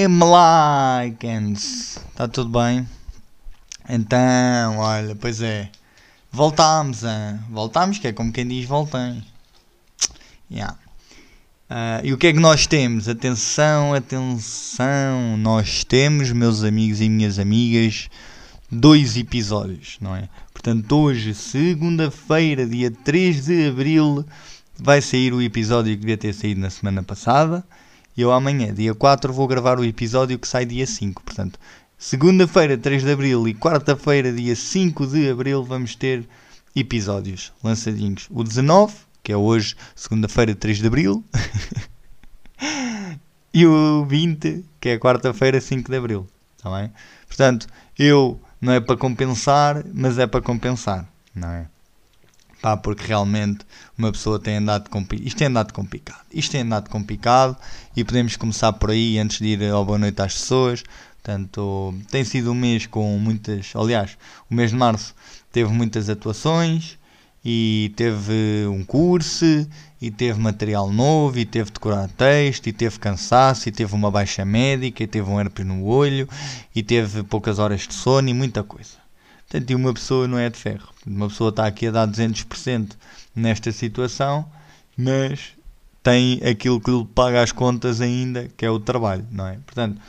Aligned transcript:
é 0.00 0.08
Malaikens? 0.08 1.98
Está 2.08 2.26
tudo 2.26 2.58
bem? 2.58 2.88
Então, 3.86 4.78
olha, 4.78 5.14
pois 5.14 5.42
é. 5.42 5.68
Voltámos, 6.32 7.02
hein? 7.04 7.38
voltámos, 7.50 7.98
que 7.98 8.08
é 8.08 8.12
como 8.12 8.32
quem 8.32 8.48
diz 8.48 8.66
voltem. 8.66 9.22
Yeah. 10.50 10.78
Uh, 11.68 12.00
e 12.02 12.12
o 12.14 12.18
que 12.18 12.28
é 12.28 12.32
que 12.32 12.38
nós 12.38 12.66
temos? 12.66 13.08
Atenção, 13.08 13.92
atenção, 13.92 15.36
nós 15.36 15.84
temos, 15.84 16.32
meus 16.32 16.64
amigos 16.64 17.02
e 17.02 17.08
minhas 17.08 17.38
amigas, 17.38 18.08
dois 18.70 19.18
episódios, 19.18 19.98
não 20.00 20.16
é? 20.16 20.30
Portanto, 20.54 20.96
hoje, 20.96 21.34
segunda-feira, 21.34 22.66
dia 22.66 22.90
3 22.90 23.44
de 23.44 23.68
abril, 23.68 24.24
vai 24.78 25.02
sair 25.02 25.34
o 25.34 25.42
episódio 25.42 25.92
que 25.92 26.00
devia 26.00 26.16
ter 26.16 26.32
saído 26.32 26.60
na 26.60 26.70
semana 26.70 27.02
passada. 27.02 27.62
Eu 28.16 28.32
amanhã, 28.32 28.74
dia 28.74 28.94
4, 28.94 29.32
vou 29.32 29.46
gravar 29.46 29.78
o 29.78 29.84
episódio 29.84 30.38
que 30.38 30.48
sai 30.48 30.66
dia 30.66 30.86
5. 30.86 31.22
Portanto, 31.22 31.58
segunda-feira, 31.96 32.76
3 32.76 33.02
de 33.02 33.12
abril 33.12 33.46
e 33.46 33.54
quarta-feira, 33.54 34.32
dia 34.32 34.56
5 34.56 35.06
de 35.06 35.30
abril, 35.30 35.64
vamos 35.64 35.94
ter 35.94 36.28
episódios 36.74 37.52
lançadinhos. 37.62 38.26
O 38.30 38.42
19, 38.42 38.94
que 39.22 39.32
é 39.32 39.36
hoje, 39.36 39.76
segunda-feira, 39.94 40.54
3 40.54 40.78
de 40.78 40.86
abril. 40.86 41.24
e 43.54 43.66
o 43.66 44.04
20, 44.04 44.64
que 44.80 44.90
é 44.90 44.98
quarta-feira, 44.98 45.60
5 45.60 45.90
de 45.90 45.96
abril. 45.96 46.26
Está 46.56 46.70
bem? 46.78 46.90
Portanto, 47.26 47.66
eu 47.98 48.40
não 48.60 48.72
é 48.72 48.80
para 48.80 48.96
compensar, 48.96 49.84
mas 49.94 50.18
é 50.18 50.26
para 50.26 50.42
compensar. 50.42 51.08
Não 51.34 51.48
é? 51.48 51.66
Pá, 52.60 52.76
porque 52.76 53.06
realmente 53.06 53.60
uma 53.96 54.12
pessoa 54.12 54.38
tem 54.38 54.56
andado 54.56 54.90
complicado. 54.90 55.26
Isto 55.26 55.38
tem 55.38 55.46
andado 55.46 55.72
complicado. 55.72 56.24
Isto 56.32 56.52
tem 56.52 56.60
andado 56.60 56.90
complicado 56.90 57.56
e 57.96 58.04
podemos 58.04 58.36
começar 58.36 58.72
por 58.74 58.90
aí 58.90 59.18
antes 59.18 59.38
de 59.38 59.46
ir 59.46 59.70
ao 59.70 59.84
boa 59.84 59.98
noite 59.98 60.20
às 60.20 60.34
pessoas. 60.34 60.82
Portanto, 61.22 61.94
tem 62.10 62.22
sido 62.24 62.52
um 62.52 62.54
mês 62.54 62.86
com 62.86 63.18
muitas. 63.18 63.72
Aliás, 63.74 64.18
o 64.50 64.54
mês 64.54 64.70
de 64.70 64.76
março 64.76 65.14
teve 65.50 65.70
muitas 65.70 66.10
atuações 66.10 66.98
e 67.42 67.92
teve 67.96 68.66
um 68.68 68.84
curso 68.84 69.66
e 70.00 70.10
teve 70.10 70.38
material 70.38 70.90
novo 70.92 71.38
e 71.38 71.46
teve 71.46 71.70
decorar 71.70 72.08
texto 72.08 72.66
e 72.66 72.72
teve 72.72 72.98
cansaço 72.98 73.68
e 73.68 73.72
teve 73.72 73.94
uma 73.94 74.10
baixa 74.10 74.44
médica 74.44 75.02
e 75.02 75.06
teve 75.06 75.30
um 75.30 75.40
herpes 75.40 75.64
no 75.64 75.84
olho 75.84 76.28
e 76.74 76.82
teve 76.82 77.22
poucas 77.22 77.58
horas 77.58 77.86
de 77.86 77.94
sono 77.94 78.28
e 78.28 78.34
muita 78.34 78.62
coisa. 78.62 78.99
Portanto, 79.50 79.68
e 79.68 79.74
uma 79.74 79.92
pessoa 79.92 80.28
não 80.28 80.38
é 80.38 80.48
de 80.48 80.56
ferro. 80.56 80.88
Uma 81.04 81.28
pessoa 81.28 81.50
está 81.50 81.66
aqui 81.66 81.88
a 81.88 81.90
dar 81.90 82.06
200% 82.06 82.92
nesta 83.34 83.72
situação, 83.72 84.46
mas 84.96 85.40
tem 86.04 86.40
aquilo 86.48 86.80
que 86.80 86.88
lhe 86.88 87.04
paga 87.04 87.42
as 87.42 87.50
contas 87.50 88.00
ainda, 88.00 88.48
que 88.56 88.64
é 88.64 88.70
o 88.70 88.78
trabalho, 88.78 89.26
não 89.28 89.48
é? 89.48 89.58
Portanto, 89.66 90.00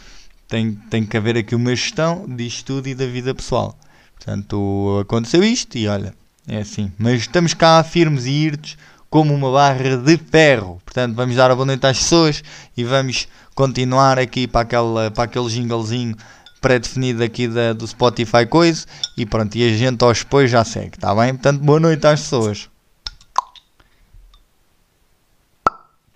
tem, 0.48 0.74
tem 0.92 1.04
que 1.04 1.18
haver 1.18 1.38
aqui 1.38 1.56
uma 1.56 1.76
gestão 1.76 2.28
disto 2.28 2.66
tudo 2.68 2.88
e 2.88 2.94
da 2.94 3.08
vida 3.08 3.34
pessoal. 3.34 3.76
Portanto, 4.16 5.00
aconteceu 5.02 5.44
isto 5.44 5.76
e 5.76 5.88
olha, 5.88 6.14
é 6.48 6.58
assim. 6.58 6.92
Mas 7.00 7.22
estamos 7.22 7.56
cá 7.56 7.84
firmes 7.84 8.26
e 8.26 8.32
irtos 8.32 8.78
como 9.10 9.34
uma 9.34 9.52
barra 9.52 9.98
de 9.98 10.18
ferro. 10.18 10.80
Portanto, 10.86 11.16
vamos 11.16 11.36
dar 11.36 11.50
a 11.50 11.56
boa 11.56 11.66
noite 11.66 11.88
às 11.88 11.98
pessoas 11.98 12.44
e 12.78 12.84
vamos 12.84 13.28
continuar 13.56 14.20
aqui 14.20 14.48
para, 14.48 14.62
aquela, 14.62 15.10
para 15.10 15.24
aquele 15.24 15.50
jinglezinho 15.50 16.16
pré-definido 16.62 17.24
aqui 17.24 17.48
da, 17.48 17.74
do 17.74 17.88
Spotify 17.88 18.46
coisa 18.46 18.86
e 19.18 19.26
pronto, 19.26 19.56
e 19.56 19.68
a 19.68 19.76
gente 19.76 20.04
aos 20.04 20.20
depois 20.20 20.50
já 20.50 20.64
segue, 20.64 20.96
está 20.96 21.14
bem? 21.16 21.34
Portanto, 21.34 21.60
boa 21.62 21.80
noite 21.80 22.06
às 22.06 22.22
pessoas. 22.22 22.70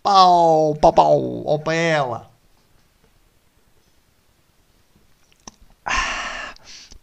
Pau, 0.04 0.76
pau, 0.76 0.94
pau, 0.94 1.48
opa 1.48 1.74
ela. 1.74 2.30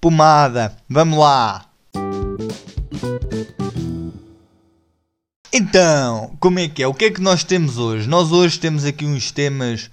Pomada, 0.00 0.76
vamos 0.88 1.18
lá. 1.18 1.66
Então, 5.52 6.34
como 6.40 6.58
é 6.58 6.68
que 6.68 6.82
é? 6.82 6.86
O 6.86 6.94
que 6.94 7.06
é 7.06 7.10
que 7.10 7.20
nós 7.20 7.44
temos 7.44 7.76
hoje? 7.76 8.08
Nós 8.08 8.32
hoje 8.32 8.58
temos 8.58 8.84
aqui 8.84 9.04
uns 9.04 9.30
temas 9.30 9.90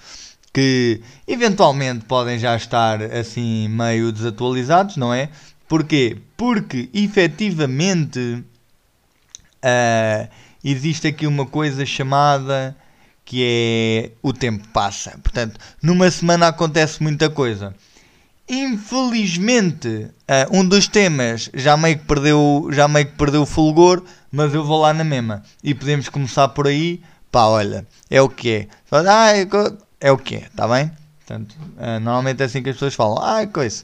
que 0.54 1.02
eventualmente 1.28 2.06
podem 2.06 2.40
já 2.40 2.56
estar 2.56 3.02
assim 3.04 3.68
meio 3.68 4.12
desatualizados, 4.12 4.98
não 4.98 5.14
é? 5.14 5.30
Porquê? 5.68 6.18
Porque 6.36 6.90
efetivamente 6.94 8.44
uh, 9.64 10.30
existe 10.64 11.08
aqui 11.08 11.28
uma 11.28 11.46
coisa 11.46 11.86
chamada 11.86 12.76
que 13.24 13.44
é 13.46 14.12
o 14.24 14.34
tempo 14.34 14.68
passa. 14.70 15.12
Portanto, 15.22 15.60
numa 15.84 16.10
semana 16.10 16.48
acontece 16.48 17.04
muita 17.04 17.30
coisa. 17.30 17.76
Infelizmente, 18.50 19.88
uh, 19.88 20.58
um 20.58 20.68
dos 20.68 20.88
temas 20.88 21.52
já 21.54 21.78
meio 21.78 22.00
que 22.00 22.06
perdeu, 22.06 22.68
já 22.72 22.88
meio 22.88 23.06
que 23.06 23.12
perdeu 23.16 23.44
o 23.44 23.46
fulgor, 23.46 24.04
mas 24.32 24.52
eu 24.56 24.64
vou 24.64 24.82
lá 24.82 24.92
na 24.92 25.04
mesma. 25.04 25.44
E 25.64 25.76
podemos 25.76 26.10
começar 26.10 26.48
por 26.48 26.66
aí. 26.66 27.04
Pá, 27.32 27.46
olha, 27.46 27.86
é 28.10 28.20
o 28.20 28.28
que 28.28 28.50
é. 28.50 28.68
Ah, 28.92 29.34
é 30.00 30.12
o 30.12 30.18
que 30.18 30.36
é, 30.36 30.40
está 30.40 30.68
bem? 30.68 30.92
Portanto, 31.20 31.56
uh, 31.78 32.00
normalmente 32.00 32.42
é 32.42 32.46
assim 32.46 32.64
que 32.64 32.70
as 32.70 32.76
pessoas 32.76 32.96
falam. 32.96 33.18
Ah, 33.22 33.46
coisa. 33.46 33.84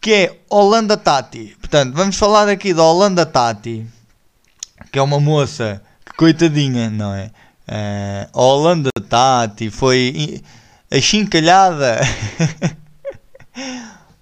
Que 0.00 0.12
é 0.12 0.38
Holanda 0.48 0.96
Tati. 0.96 1.56
Portanto, 1.58 1.94
vamos 1.94 2.16
falar 2.16 2.48
aqui 2.48 2.74
da 2.74 2.82
Holanda 2.82 3.24
Tati, 3.24 3.86
que 4.90 4.98
é 4.98 5.02
uma 5.02 5.20
moça 5.20 5.82
que 6.04 6.12
coitadinha, 6.14 6.90
não 6.90 7.14
é? 7.14 7.30
Uh, 7.68 8.28
a 8.38 8.42
Holanda 8.42 8.90
Tati 9.08 9.70
foi 9.70 10.42
achincalhada. 10.90 12.00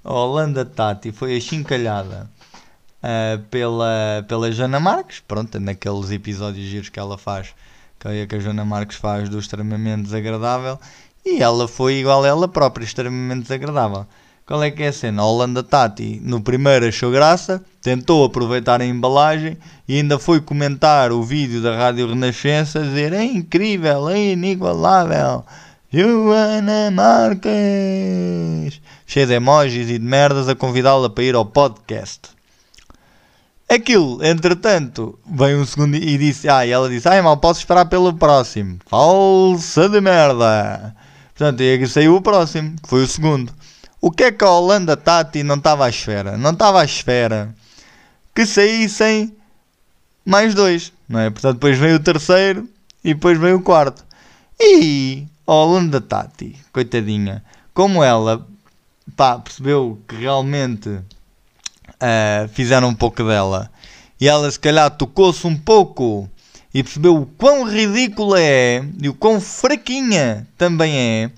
a 0.05 0.13
Holanda 0.13 0.65
Tati 0.65 1.11
foi 1.11 1.37
achincalhada 1.37 2.31
uh, 3.03 3.43
pela, 3.51 4.25
pela 4.29 4.53
Jana 4.53 4.79
Marques. 4.79 5.21
Pronto, 5.27 5.59
naqueles 5.59 6.11
episódios 6.11 6.67
giros 6.67 6.89
que 6.89 7.01
ela 7.01 7.17
faz 7.17 7.55
que, 7.99 8.27
que 8.27 8.37
a 8.37 8.39
Joana 8.39 8.65
Marques 8.65 8.97
faz 8.97 9.29
do 9.29 9.39
extremamente 9.39 10.05
desagradável 10.05 10.79
e 11.25 11.43
ela 11.43 11.69
foi 11.69 11.95
igual 11.95 12.25
a 12.25 12.29
ela 12.29 12.49
própria, 12.49 12.85
extremamente 12.85 13.43
desagradável. 13.43 14.07
Qual 14.47 14.63
é 14.63 14.71
que 14.71 14.83
é 14.83 14.89
a 14.89 14.93
cena? 14.93 15.21
A 15.21 15.27
Holanda 15.27 15.63
Tati 15.63 16.23
no 16.25 16.41
primeiro 16.41 16.87
achou 16.87 17.11
graça, 17.11 17.63
tentou 17.83 18.25
aproveitar 18.25 18.81
a 18.81 18.87
embalagem 18.87 19.59
e 19.87 19.97
ainda 19.97 20.19
foi 20.19 20.41
comentar 20.41 21.13
o 21.13 21.23
vídeo 21.23 21.61
da 21.61 21.77
Rádio 21.77 22.09
Renascença, 22.09 22.81
dizer 22.81 23.13
é 23.13 23.25
incrível, 23.25 24.09
é 24.09 24.33
inigualável. 24.33 25.45
Joana 25.93 26.91
Marques! 26.91 28.81
Cheio 29.07 29.27
de 29.27 29.35
emojis 29.35 29.91
e 29.91 29.99
de 29.99 30.05
merdas 30.05 30.49
a 30.49 30.55
convidá-la 30.55 31.11
para 31.11 31.25
ir 31.25 31.35
ao 31.35 31.45
podcast. 31.45 32.38
Aquilo, 33.71 34.25
entretanto, 34.25 35.19
vem 35.31 35.55
um 35.55 35.67
segundo 35.67 35.95
e 35.95 36.17
disse, 36.17 36.49
ah, 36.49 36.65
e 36.65 36.71
ela 36.71 36.89
disse, 36.89 37.07
ai 37.07 37.21
mal, 37.21 37.37
posso 37.37 37.61
esperar 37.61 37.85
pelo 37.85 38.15
próximo. 38.15 38.79
Falsa 38.87 39.91
de 39.91 40.01
merda. 40.01 40.97
Portanto, 41.35 41.61
e 41.61 41.87
saiu 41.87 42.17
o 42.17 42.23
próximo, 42.23 42.77
que 42.83 42.89
foi 42.89 43.05
o 43.05 43.07
segundo. 43.07 43.53
O 44.01 44.11
que 44.11 44.25
é 44.25 44.33
que 44.33 44.43
a 44.43 44.51
Holanda 44.51 44.97
Tati 44.97 45.43
não 45.43 45.57
estava 45.57 45.85
à 45.85 45.89
espera? 45.91 46.39
Não 46.39 46.53
estava 46.53 46.81
à 46.81 46.85
espera 46.85 47.55
que 48.35 48.47
saíssem 48.47 49.37
mais 50.25 50.55
dois, 50.55 50.91
não 51.07 51.21
é? 51.21 51.29
Portanto, 51.29 51.55
depois 51.55 51.77
veio 51.77 51.97
o 51.97 52.01
terceiro 52.01 52.67
e 53.05 53.13
depois 53.13 53.39
veio 53.39 53.59
o 53.59 53.63
quarto. 53.63 54.03
E 54.59 55.27
a 55.47 55.53
Holanda 55.53 56.01
Tati, 56.01 56.57
coitadinha, 56.73 57.45
como 57.75 58.03
ela 58.03 58.47
pá, 59.15 59.39
percebeu 59.39 60.01
que 60.09 60.17
realmente 60.17 61.01
uh, 62.03 62.49
fizeram 62.49 62.89
um 62.89 62.95
pouco 62.95 63.23
dela. 63.25 63.71
E 64.21 64.29
ela 64.29 64.51
se 64.51 64.59
calhar 64.59 64.91
tocou-se 64.91 65.47
um 65.47 65.57
pouco 65.57 66.29
e 66.75 66.83
percebeu 66.83 67.17
o 67.17 67.27
quão 67.27 67.65
ridícula 67.65 68.41
é 68.41 68.85
e 69.01 69.09
o 69.09 69.15
quão 69.15 69.41
fraquinha 69.41 70.47
também 70.57 70.97
é. 70.97 71.31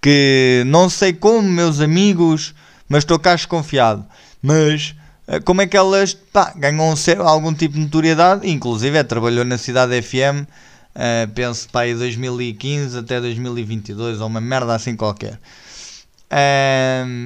Que 0.00 0.64
não 0.66 0.90
sei 0.90 1.12
como, 1.12 1.48
meus 1.48 1.80
amigos, 1.80 2.54
mas 2.88 3.04
estou 3.04 3.18
cá 3.18 3.34
desconfiado. 3.34 4.04
Mas 4.42 4.94
uh, 5.28 5.42
como 5.44 5.62
é 5.62 5.66
que 5.66 5.76
elas 5.76 6.14
pá, 6.14 6.52
ganham 6.56 6.94
algum 7.20 7.54
tipo 7.54 7.74
de 7.74 7.80
notoriedade? 7.80 8.50
Inclusive, 8.50 8.98
é, 8.98 9.02
trabalhou 9.02 9.44
na 9.44 9.56
Cidade 9.56 10.00
FM, 10.02 10.42
uh, 10.42 10.46
eh, 10.94 11.28
penso 11.34 11.68
para 11.70 11.82
aí 11.82 11.94
2015 11.94 12.98
até 12.98 13.20
2022, 13.20 14.20
ou 14.20 14.26
uma 14.26 14.40
merda 14.40 14.74
assim 14.74 14.96
qualquer 14.96 15.38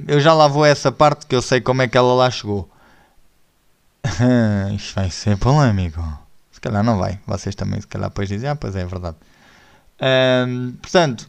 eu 0.07 0.21
já 0.21 0.33
lá 0.33 0.49
vou 0.49 0.65
essa 0.65 0.91
parte 0.91 1.27
que 1.27 1.35
eu 1.35 1.43
sei 1.43 1.61
como 1.61 1.83
é 1.83 1.89
que 1.89 1.97
ela 1.97 2.15
lá 2.15 2.31
chegou. 2.31 2.69
Isto 4.75 4.95
vai 4.95 5.11
ser 5.11 5.37
polêmico. 5.37 6.03
Se 6.51 6.61
calhar 6.61 6.83
não 6.83 6.99
vai. 6.99 7.19
Vocês 7.27 7.55
também, 7.55 7.81
se 7.81 7.87
calhar, 7.87 8.09
depois 8.09 8.29
dizem: 8.29 8.49
Ah, 8.49 8.57
pois 8.57 8.75
é, 8.75 8.83
é 8.83 8.87
verdade. 8.87 9.17
portanto, 10.81 11.29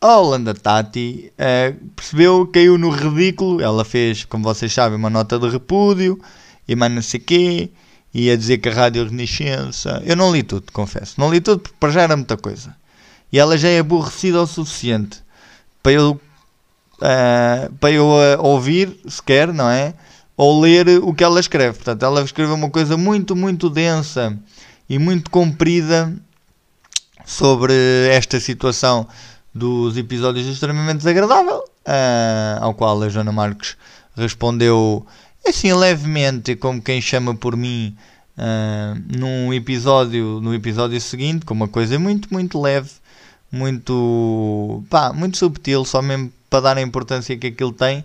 a 0.00 0.18
Holanda 0.18 0.54
Tati 0.54 1.32
uh, 1.32 1.90
percebeu, 1.96 2.46
caiu 2.46 2.78
no 2.78 2.90
ridículo. 2.90 3.60
Ela 3.60 3.84
fez, 3.84 4.24
como 4.24 4.44
vocês 4.44 4.72
sabem, 4.72 4.98
uma 4.98 5.10
nota 5.10 5.38
de 5.38 5.48
repúdio 5.48 6.20
e 6.68 6.76
mais 6.76 6.92
não 6.92 7.02
sei 7.02 7.20
quê. 7.20 7.70
E 8.12 8.30
a 8.30 8.36
dizer 8.36 8.58
que 8.58 8.68
a 8.68 8.72
Rádio 8.72 9.04
Renascença. 9.04 10.02
Eu 10.04 10.16
não 10.16 10.32
li 10.32 10.42
tudo, 10.42 10.72
confesso. 10.72 11.20
Não 11.20 11.30
li 11.30 11.40
tudo 11.40 11.60
porque 11.60 11.76
para 11.78 11.90
já 11.92 12.02
era 12.02 12.16
muita 12.16 12.36
coisa. 12.36 12.74
E 13.32 13.38
ela 13.38 13.58
já 13.58 13.68
é 13.68 13.80
aborrecida 13.80 14.40
o 14.40 14.46
suficiente 14.46 15.22
para 15.82 15.92
eu 15.92 16.20
uh, 16.96 17.72
para 17.74 17.90
eu 17.92 18.06
uh, 18.06 18.42
ouvir 18.42 18.98
sequer, 19.08 19.52
não 19.52 19.68
é? 19.68 19.94
Ou 20.36 20.60
ler 20.60 20.88
o 21.02 21.14
que 21.14 21.24
ela 21.24 21.40
escreve. 21.40 21.74
Portanto, 21.74 22.04
ela 22.04 22.22
escreveu 22.22 22.54
uma 22.54 22.70
coisa 22.70 22.96
muito, 22.96 23.34
muito 23.34 23.70
densa 23.70 24.36
e 24.88 24.98
muito 24.98 25.30
comprida 25.30 26.12
sobre 27.24 27.74
esta 28.10 28.38
situação 28.38 29.08
dos 29.54 29.96
episódios 29.96 30.46
extremamente 30.46 30.98
desagradável, 30.98 31.58
uh, 31.58 32.60
ao 32.62 32.74
qual 32.74 33.02
a 33.02 33.08
Joana 33.08 33.32
Marques 33.32 33.76
respondeu 34.14 35.06
assim 35.46 35.72
levemente, 35.72 36.54
como 36.56 36.82
quem 36.82 37.00
chama 37.00 37.34
por 37.34 37.56
mim, 37.56 37.96
uh, 38.36 39.18
num 39.18 39.52
episódio, 39.54 40.40
no 40.42 40.54
episódio 40.54 41.00
seguinte, 41.00 41.46
com 41.46 41.54
uma 41.54 41.68
coisa 41.68 41.98
muito, 41.98 42.28
muito 42.32 42.60
leve, 42.60 42.90
muito, 43.50 44.84
pá, 44.90 45.12
muito 45.12 45.38
subtil, 45.38 45.84
só 45.84 46.02
mesmo 46.02 46.30
para 46.48 46.60
dar 46.60 46.78
a 46.78 46.82
importância 46.82 47.36
que 47.36 47.48
aquilo 47.48 47.72
tem, 47.72 48.04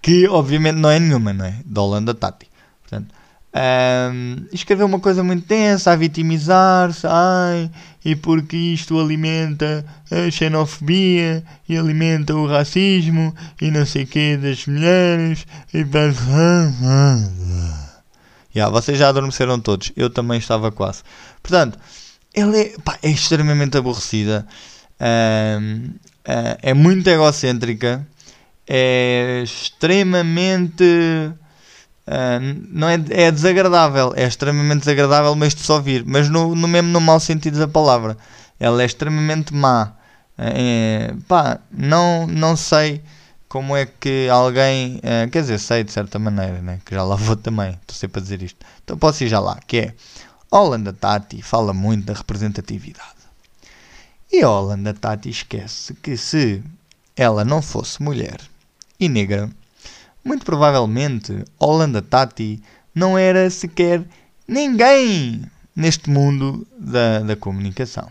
que 0.00 0.28
obviamente 0.28 0.76
não 0.76 0.90
é 0.90 0.98
nenhuma, 0.98 1.32
não 1.32 1.44
é? 1.44 1.54
Da 1.64 1.82
Holanda 1.82 2.14
Tati. 2.14 2.48
Portanto, 2.82 3.14
um, 3.54 4.46
escreveu 4.52 4.86
uma 4.86 5.00
coisa 5.00 5.24
muito 5.24 5.46
tensa, 5.46 5.92
a 5.92 5.96
vitimizar-se, 5.96 7.06
ai, 7.06 7.70
e 8.04 8.14
porque 8.14 8.56
isto 8.56 8.98
alimenta 8.98 9.84
a 10.10 10.30
xenofobia 10.30 11.42
e 11.68 11.76
alimenta 11.76 12.34
o 12.34 12.46
racismo 12.46 13.34
e 13.60 13.70
não 13.70 13.84
sei 13.86 14.04
o 14.04 14.06
que 14.06 14.36
das 14.36 14.66
mulheres 14.66 15.46
e 15.74 15.84
yeah, 18.54 18.72
vocês 18.72 18.98
já 18.98 19.08
adormeceram 19.08 19.58
todos, 19.58 19.92
eu 19.96 20.10
também 20.10 20.38
estava 20.38 20.70
quase. 20.70 21.02
Portanto, 21.42 21.78
ela 22.34 22.56
é, 22.56 22.74
pá, 22.84 22.98
é 23.02 23.10
extremamente 23.10 23.76
aborrecida, 23.76 24.46
um, 25.60 25.90
uh, 26.28 26.58
é 26.62 26.74
muito 26.74 27.08
egocêntrica, 27.08 28.06
é 28.66 29.40
extremamente 29.42 30.84
Uh, 32.08 32.64
não 32.70 32.88
é, 32.88 32.94
é 33.10 33.30
desagradável, 33.30 34.14
é 34.16 34.26
extremamente 34.26 34.80
desagradável, 34.80 35.34
mas 35.34 35.54
de 35.54 35.60
só 35.60 35.74
ouvir, 35.74 36.06
mas 36.06 36.30
no, 36.30 36.54
no 36.54 36.66
mesmo 36.66 36.88
no 36.88 37.02
mau 37.02 37.20
sentido 37.20 37.58
da 37.58 37.68
palavra. 37.68 38.16
Ela 38.58 38.82
é 38.82 38.86
extremamente 38.86 39.54
má. 39.54 39.92
É, 40.38 41.12
pá, 41.28 41.58
não, 41.70 42.26
não 42.26 42.56
sei 42.56 43.02
como 43.46 43.76
é 43.76 43.84
que 43.86 44.28
alguém, 44.30 44.96
uh, 44.98 45.30
quer 45.30 45.42
dizer, 45.42 45.58
sei 45.58 45.84
de 45.84 45.92
certa 45.92 46.18
maneira, 46.18 46.62
né? 46.62 46.80
que 46.84 46.94
já 46.94 47.02
lá 47.02 47.14
vou 47.16 47.36
também, 47.36 47.70
estou 47.82 47.94
sempre 47.94 48.20
a 48.20 48.22
dizer 48.22 48.42
isto. 48.42 48.64
Então 48.82 48.96
posso 48.96 49.22
ir 49.24 49.28
já 49.28 49.38
lá, 49.38 49.58
que 49.66 49.78
é 49.78 49.94
Holanda 50.50 50.92
Tati 50.92 51.42
fala 51.42 51.74
muito 51.74 52.06
da 52.06 52.14
representatividade. 52.14 53.17
E 54.38 54.42
a 54.44 54.48
Holanda 54.48 54.94
Tati 54.94 55.30
esquece 55.30 55.94
que 55.94 56.16
se 56.16 56.62
ela 57.16 57.44
não 57.44 57.60
fosse 57.60 58.00
mulher 58.00 58.38
e 59.00 59.08
negra, 59.08 59.50
muito 60.24 60.46
provavelmente 60.46 61.44
Holanda 61.58 62.00
Tati 62.00 62.62
não 62.94 63.18
era 63.18 63.50
sequer 63.50 64.04
ninguém 64.46 65.42
neste 65.74 66.08
mundo 66.08 66.64
da, 66.78 67.18
da 67.18 67.34
comunicação. 67.34 68.08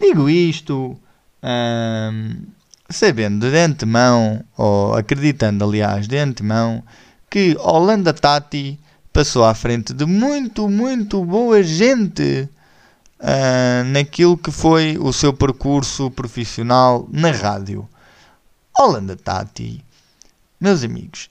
Digo 0.00 0.28
isto 0.28 0.98
hum, 1.40 2.42
sabendo 2.90 3.48
de 3.48 3.56
antemão, 3.56 4.44
ou 4.58 4.94
acreditando, 4.94 5.62
aliás, 5.62 6.08
de 6.08 6.18
antemão, 6.18 6.82
que 7.30 7.56
Holanda 7.60 8.12
Tati 8.12 8.80
passou 9.12 9.44
à 9.44 9.54
frente 9.54 9.92
de 9.92 10.06
muito, 10.06 10.68
muito 10.68 11.24
boa 11.24 11.62
gente 11.62 12.48
uh, 13.22 13.84
naquilo 13.86 14.36
que 14.36 14.50
foi 14.50 14.98
o 14.98 15.12
seu 15.12 15.32
percurso 15.32 16.10
profissional 16.10 17.08
na 17.10 17.30
rádio. 17.30 17.88
Holanda 18.76 19.16
Tati, 19.16 19.84
meus 20.60 20.82
amigos, 20.82 21.30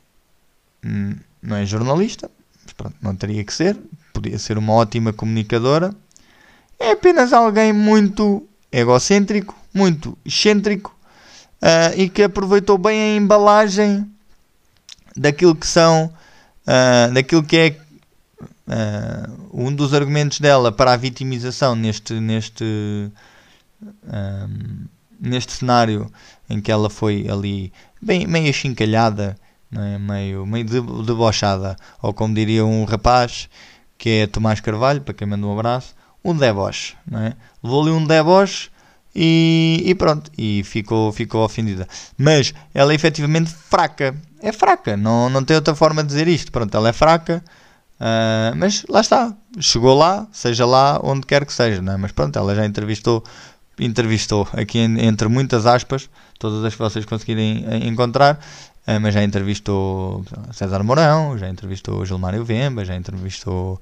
Hum, 0.84 1.16
não 1.42 1.58
é 1.58 1.66
jornalista, 1.66 2.30
mas 2.64 2.74
pronto, 2.74 2.96
não 3.02 3.16
teria 3.16 3.44
que 3.44 3.54
ser, 3.54 3.78
podia 4.14 4.38
ser 4.40 4.58
uma 4.58 4.74
ótima 4.74 5.14
comunicadora. 5.14 5.94
É 6.80 6.92
apenas 6.92 7.32
alguém 7.32 7.72
muito 7.72 8.48
egocêntrico, 8.72 9.56
muito 9.74 10.18
excêntrico 10.26 10.96
uh, 11.62 12.00
e 12.00 12.10
que 12.10 12.24
aproveitou 12.24 12.78
bem 12.78 13.00
a 13.00 13.16
embalagem 13.16 14.10
daquilo 15.16 15.56
que 15.56 15.68
são, 15.68 16.12
uh, 16.66 17.14
daquilo 17.14 17.44
que 17.44 17.58
é 17.58 17.78
uh, 18.72 19.50
um 19.54 19.74
dos 19.74 19.94
argumentos 19.94 20.40
dela 20.40 20.72
para 20.72 20.94
a 20.94 20.98
vitimização 20.98 21.76
neste, 21.76 22.14
neste, 22.14 23.12
neste 25.20 25.52
cenário 25.52 26.12
em 26.50 26.62
que 26.62 26.72
ela 26.72 26.90
foi 26.90 27.28
ali 27.30 27.72
bem 28.02 28.26
meio 28.28 28.50
achincalhada 28.50 29.36
é? 29.74 29.98
meio, 29.98 30.46
meio 30.46 30.66
debochada, 31.04 31.76
ou 32.02 32.14
como 32.14 32.36
diria 32.36 32.66
um 32.66 32.84
rapaz 32.84 33.50
que 33.98 34.10
é 34.10 34.28
Tomás 34.28 34.60
Carvalho, 34.60 35.02
para 35.02 35.14
quem 35.14 35.28
manda 35.28 35.46
um 35.46 35.54
abraço, 35.54 35.96
um 36.24 36.36
deboche, 36.36 36.96
é? 37.14 37.34
Levou-lhe 37.64 37.92
um 37.92 38.06
deboche 38.06 38.70
e, 39.16 39.84
e, 39.86 39.96
pronto, 39.96 40.32
e 40.38 40.64
ficou, 40.64 41.12
ficou 41.12 41.44
ofendida. 41.44 41.88
Mas 42.18 42.54
ela 42.74 42.92
é 42.92 42.96
efetivamente 42.96 43.52
fraca, 43.52 44.16
é 44.42 44.52
fraca, 44.52 44.98
não, 44.98 45.30
não 45.30 45.44
tem 45.44 45.56
outra 45.56 45.76
forma 45.76 46.02
de 46.02 46.10
dizer 46.10 46.28
isto. 46.28 46.52
Pronto, 46.52 46.76
ela 46.76 46.90
é 46.90 46.94
fraca, 46.94 47.44
uh, 48.02 48.56
mas 48.58 48.84
lá 48.90 49.02
está, 49.02 49.34
chegou 49.60 49.96
lá, 49.96 50.28
seja 50.32 50.66
lá 50.66 51.00
onde 51.04 51.26
quer 51.26 51.46
que 51.46 51.54
seja, 51.54 51.82
não 51.82 51.94
é? 51.94 51.98
Mas 51.98 52.12
pronto, 52.12 52.38
ela 52.38 52.56
já 52.56 52.66
entrevistou, 52.66 53.24
entrevistou 53.80 54.48
aqui 54.54 54.80
entre 54.80 55.28
muitas 55.28 55.66
aspas, 55.66 56.10
todas 56.40 56.66
as 56.66 56.74
que 56.74 56.80
vocês 56.80 57.06
conseguirem 57.06 57.64
eh, 57.68 57.88
encontrar, 57.88 58.40
Uh, 58.82 59.00
mas 59.00 59.14
já 59.14 59.24
entrevistou 59.24 60.26
César 60.52 60.82
Mourão, 60.82 61.38
já 61.38 61.48
entrevistou 61.48 62.04
Gilmário 62.04 62.44
Vemba, 62.44 62.84
já 62.84 62.96
entrevistou 62.96 63.80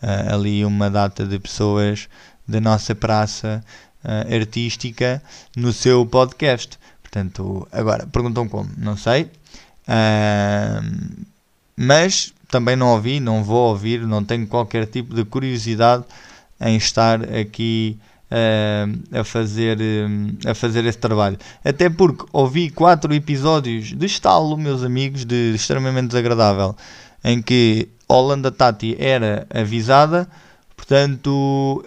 uh, 0.00 0.34
ali 0.34 0.64
uma 0.64 0.88
data 0.88 1.26
de 1.26 1.36
pessoas 1.40 2.08
da 2.46 2.60
nossa 2.60 2.94
praça 2.94 3.60
artística 4.32 5.20
no 5.56 5.72
seu 5.72 6.06
podcast. 6.06 6.78
Portanto, 7.02 7.66
agora, 7.72 8.06
perguntam 8.06 8.48
como? 8.48 8.70
Não 8.78 8.96
sei. 8.96 9.28
mas 11.76 12.32
também 12.48 12.76
não 12.76 12.88
ouvi, 12.88 13.20
não 13.20 13.42
vou 13.42 13.70
ouvir, 13.70 14.00
não 14.06 14.24
tenho 14.24 14.46
qualquer 14.46 14.86
tipo 14.86 15.14
de 15.14 15.24
curiosidade 15.24 16.04
em 16.60 16.76
estar 16.76 17.22
aqui 17.22 17.98
a, 19.12 19.24
fazer, 19.24 19.78
a 20.46 20.54
fazer 20.54 20.84
esse 20.84 20.98
trabalho. 20.98 21.38
Até 21.64 21.88
porque 21.88 22.24
ouvi 22.32 22.70
quatro 22.70 23.14
episódios 23.14 23.92
de 23.92 24.06
estalo, 24.06 24.56
meus 24.56 24.82
amigos, 24.82 25.24
de 25.24 25.54
extremamente 25.54 26.08
desagradável, 26.08 26.76
em 27.22 27.40
que 27.40 27.88
Holanda 28.08 28.50
Tati 28.50 28.96
era 28.98 29.46
avisada, 29.50 30.28
portanto, 30.76 31.84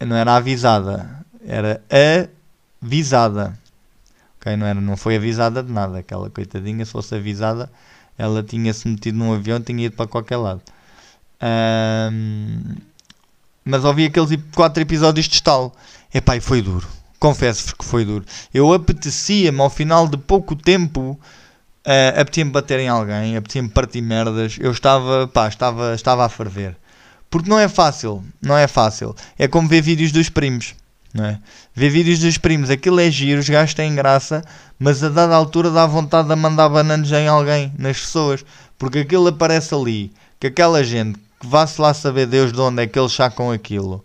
não 0.00 0.16
era 0.16 0.36
avisada, 0.36 1.24
era 1.46 1.82
avisada. 2.82 3.58
Okay? 4.40 4.56
Não, 4.56 4.66
era, 4.66 4.80
não 4.80 4.96
foi 4.96 5.16
avisada 5.16 5.62
de 5.62 5.70
nada. 5.72 5.98
Aquela 5.98 6.28
coitadinha, 6.28 6.84
se 6.84 6.90
fosse 6.90 7.14
avisada, 7.14 7.70
ela 8.22 8.40
tinha-se 8.40 8.86
metido 8.86 9.18
num 9.18 9.32
avião 9.34 9.60
tinha 9.60 9.86
ido 9.86 9.96
para 9.96 10.06
qualquer 10.06 10.36
lado. 10.36 10.62
Um, 11.42 12.76
mas 13.64 13.84
ouvi 13.84 14.06
aqueles 14.06 14.38
quatro 14.54 14.80
episódios 14.80 15.26
de 15.26 15.34
estalo. 15.34 15.72
Epá, 16.14 16.36
e 16.36 16.40
foi 16.40 16.62
duro. 16.62 16.86
Confesso-vos 17.18 17.72
que 17.72 17.84
foi 17.84 18.04
duro. 18.04 18.24
Eu 18.54 18.72
apetecia-me 18.72 19.60
ao 19.60 19.68
final 19.68 20.06
de 20.06 20.16
pouco 20.16 20.54
tempo. 20.54 21.18
Uh, 21.84 22.20
apetecia-me 22.20 22.52
bater 22.52 22.78
em 22.78 22.88
alguém, 22.88 23.36
apetecia-me 23.36 23.68
partir 23.68 24.00
merdas. 24.00 24.56
Eu 24.60 24.70
estava, 24.70 25.26
pá, 25.26 25.48
estava, 25.48 25.92
estava 25.92 26.24
a 26.24 26.28
ferver. 26.28 26.76
Porque 27.28 27.50
não 27.50 27.58
é 27.58 27.66
fácil, 27.66 28.22
não 28.40 28.56
é 28.56 28.68
fácil. 28.68 29.16
É 29.36 29.48
como 29.48 29.66
ver 29.66 29.82
vídeos 29.82 30.12
dos 30.12 30.28
primos, 30.28 30.76
não 31.12 31.24
é? 31.24 31.38
Ver 31.74 31.90
vídeos 31.90 32.18
dos 32.18 32.38
primos, 32.38 32.70
aquilo 32.70 33.00
é 33.00 33.10
giro, 33.10 33.40
os 33.40 33.48
gajos 33.48 33.74
têm 33.74 33.94
graça, 33.94 34.42
mas 34.78 35.02
a 35.02 35.08
dada 35.08 35.34
altura 35.34 35.70
dá 35.70 35.86
vontade 35.86 36.28
de 36.28 36.34
mandar 36.34 36.68
bananas 36.68 37.10
em 37.12 37.28
alguém, 37.28 37.72
nas 37.78 38.00
pessoas. 38.00 38.44
Porque 38.78 39.00
aquilo 39.00 39.28
aparece 39.28 39.74
ali, 39.74 40.12
que 40.40 40.48
aquela 40.48 40.82
gente 40.82 41.18
que 41.38 41.46
vá-se 41.46 41.80
lá 41.80 41.92
saber 41.92 42.26
Deus 42.26 42.52
de 42.52 42.60
onde 42.60 42.82
é 42.82 42.86
que 42.86 42.98
eles 42.98 43.12
sacam 43.12 43.50
aquilo. 43.50 44.04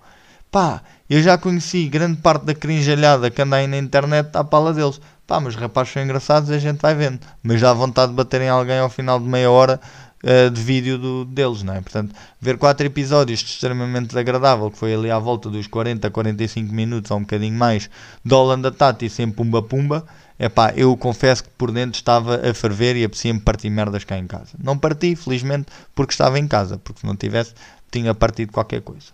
Pá, 0.52 0.82
eu 1.10 1.22
já 1.22 1.38
conheci 1.38 1.88
grande 1.88 2.18
parte 2.18 2.46
da 2.46 2.54
crinjalhada 2.54 3.30
que 3.30 3.42
anda 3.42 3.58
aí 3.58 3.68
na 3.68 3.78
internet 3.78 4.30
à 4.34 4.44
pala 4.44 4.74
deles. 4.74 5.00
Pá, 5.26 5.40
mas 5.40 5.56
rapazes 5.56 5.94
são 5.94 6.04
engraçados 6.04 6.50
a 6.50 6.58
gente 6.58 6.80
vai 6.80 6.96
vendo. 6.96 7.20
Mas 7.44 7.62
dá 7.62 7.74
vontade 7.74 8.12
de 8.12 8.16
bater 8.16 8.42
em 8.42 8.50
alguém 8.50 8.80
ao 8.80 8.90
final 8.90 9.20
de 9.20 9.26
meia 9.26 9.52
hora 9.52 9.80
uh, 10.24 10.50
de 10.50 10.62
vídeo 10.62 10.98
do, 10.98 11.26
deles, 11.26 11.64
não 11.64 11.74
é? 11.74 11.82
Portanto, 11.82 12.16
ver 12.40 12.58
quatro 12.58 12.86
episódios 12.86 13.42
extremamente 13.42 14.08
desagradável, 14.08 14.72
que 14.72 14.78
foi 14.78 14.94
ali 14.94 15.12
à 15.12 15.20
volta 15.20 15.50
dos 15.50 15.68
40, 15.68 16.10
45 16.10 16.74
minutos 16.74 17.12
ou 17.12 17.18
um 17.18 17.22
bocadinho 17.22 17.58
mais, 17.58 17.90
de 18.24 18.34
Holanda 18.34 18.72
Tati 18.72 19.10
sem 19.10 19.30
pumba 19.30 19.62
pumba, 19.62 20.06
é 20.40 20.48
pá, 20.48 20.72
eu 20.76 20.96
confesso 20.96 21.44
que 21.44 21.50
por 21.52 21.72
dentro 21.72 21.96
estava 21.96 22.48
a 22.48 22.54
ferver 22.54 22.96
e 22.96 23.04
apetecia-me 23.04 23.40
partir 23.40 23.70
merdas 23.70 24.04
cá 24.04 24.18
em 24.18 24.28
casa. 24.28 24.52
Não 24.62 24.78
parti, 24.78 25.16
felizmente, 25.16 25.68
porque 25.96 26.14
estava 26.14 26.38
em 26.38 26.48
casa, 26.48 26.78
porque 26.78 27.02
se 27.02 27.06
não 27.08 27.16
tivesse, 27.16 27.54
tinha 27.90 28.14
partido 28.14 28.52
qualquer 28.52 28.82
coisa. 28.82 29.08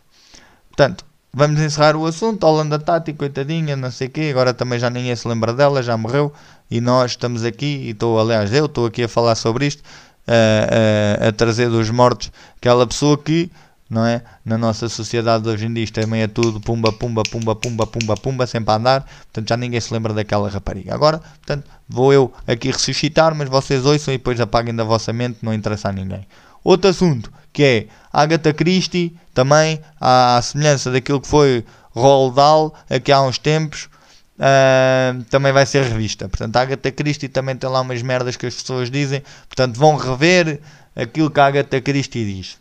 Portanto, 0.68 1.06
vamos 1.32 1.62
encerrar 1.62 1.96
o 1.96 2.06
assunto. 2.06 2.44
Holanda 2.46 2.78
Tati, 2.78 3.14
coitadinha, 3.14 3.76
não 3.76 3.90
sei 3.90 4.08
o 4.08 4.10
quê. 4.10 4.30
Agora 4.32 4.54
também 4.54 4.78
já 4.80 4.90
ninguém 4.90 5.16
se 5.16 5.28
lembra 5.28 5.54
dela, 5.54 5.82
já 5.82 5.96
morreu. 5.96 6.34
E 6.70 6.82
nós 6.82 7.12
estamos 7.12 7.46
aqui, 7.46 7.66
e 7.66 7.90
estou, 7.92 8.20
aliás, 8.20 8.52
eu 8.52 8.66
estou 8.66 8.88
aqui 8.88 9.04
a 9.04 9.08
falar 9.08 9.36
sobre 9.36 9.68
isto, 9.68 9.84
a, 10.27 11.25
a, 11.25 11.30
a 11.30 11.32
trazer 11.32 11.70
dos 11.70 11.89
mortos 11.89 12.32
aquela 12.58 12.88
pessoa 12.88 13.18
que 13.18 13.51
não 13.94 14.06
é? 14.06 14.24
Na 14.44 14.58
nossa 14.58 14.89
sociedade 14.89 15.48
hoje 15.48 15.68
em 15.68 15.74
dia 15.74 15.84
isto 15.84 16.00
é 16.00 16.27
tudo 16.27 16.60
pumba, 16.60 16.92
pumba, 16.92 17.22
pumba, 17.24 17.56
pumba, 17.56 17.86
pumba, 17.86 18.18
pumba, 18.18 18.48
sempre 18.48 18.72
a 18.72 18.77
andar. 18.77 19.01
Portanto, 19.01 19.50
já 19.50 19.56
ninguém 19.56 19.80
se 19.80 19.94
lembra 19.94 20.13
daquela 20.13 20.50
rapariga. 20.50 20.94
Agora, 20.94 21.20
portanto, 21.20 21.70
vou 21.88 22.12
eu 22.12 22.34
aqui 22.48 22.72
ressuscitar, 22.72 23.36
mas 23.36 23.48
vocês 23.48 23.86
ouçam 23.86 24.13
e 24.13 24.18
depois 24.18 24.39
apaguem 24.42 24.75
da 24.75 24.84
vossa 24.84 25.13
mente, 25.13 25.39
não 25.44 25.53
interessa 25.53 25.89
a 25.89 25.92
ninguém. 25.92 26.25
Outro 26.63 26.89
assunto, 26.89 27.32
que 27.51 27.63
é 27.63 27.88
Agatha 28.12 28.51
Christie, 28.53 29.15
também, 29.34 29.80
à 30.01 30.39
semelhança 30.42 30.92
daquilo 30.92 31.22
que 31.22 31.27
foi 31.27 31.63
Roald 31.92 32.36
Dahl, 32.36 32.74
aqui 32.89 33.12
há 33.12 33.22
uns 33.22 33.38
tempos, 33.38 33.89
uh, 34.38 35.24
também 35.25 35.52
vai 35.52 35.66
ser 35.66 35.84
revista. 35.84 36.28
Portanto, 36.28 36.56
a 36.56 36.62
Agatha 36.62 36.92
Christie 36.92 37.28
também 37.28 37.56
tem 37.56 37.70
lá 37.70 37.82
umas 37.82 38.02
merdas 38.02 38.36
que 38.36 38.46
as 38.46 38.56
pessoas 38.56 38.90
dizem. 38.90 39.24
Portanto, 39.48 39.78
vão 39.78 39.96
rever 39.96 40.60
aquilo 40.96 41.30
que 41.30 41.40
a 41.40 41.46
Agatha 41.46 41.82
Christie 41.82 42.25
diz. 42.25 42.58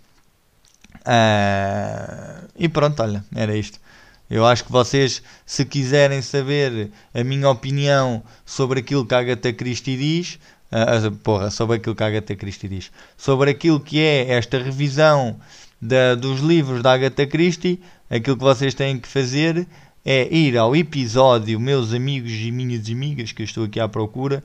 Uh, 1.00 2.48
e 2.56 2.68
pronto, 2.68 3.02
olha, 3.02 3.24
era 3.34 3.56
isto. 3.56 3.80
Eu 4.30 4.46
acho 4.46 4.64
que 4.64 4.72
vocês, 4.72 5.22
se 5.44 5.64
quiserem 5.64 6.22
saber 6.22 6.90
a 7.12 7.22
minha 7.22 7.50
opinião 7.50 8.22
sobre 8.46 8.80
aquilo 8.80 9.04
que 9.04 9.14
a 9.14 9.18
Agatha 9.18 9.52
Christie 9.52 9.96
diz, 9.96 10.38
uh, 10.70 11.10
porra, 11.16 11.50
sobre 11.50 11.76
aquilo 11.76 11.94
que 11.94 12.02
a 12.02 12.06
Agatha 12.06 12.34
Christie 12.34 12.68
diz, 12.68 12.90
sobre 13.16 13.50
aquilo 13.50 13.78
que 13.78 14.00
é 14.00 14.30
esta 14.30 14.58
revisão 14.58 15.38
da, 15.80 16.14
dos 16.14 16.40
livros 16.40 16.82
da 16.82 16.92
Agatha 16.92 17.26
Christie, 17.26 17.82
aquilo 18.08 18.36
que 18.36 18.44
vocês 18.44 18.72
têm 18.72 18.98
que 18.98 19.08
fazer 19.08 19.66
é 20.04 20.32
ir 20.34 20.58
ao 20.58 20.74
episódio, 20.74 21.60
meus 21.60 21.92
amigos 21.92 22.32
e 22.32 22.50
minhas 22.50 22.88
amigas, 22.88 23.32
que 23.32 23.42
eu 23.42 23.44
estou 23.44 23.64
aqui 23.64 23.78
à 23.78 23.88
procura, 23.88 24.42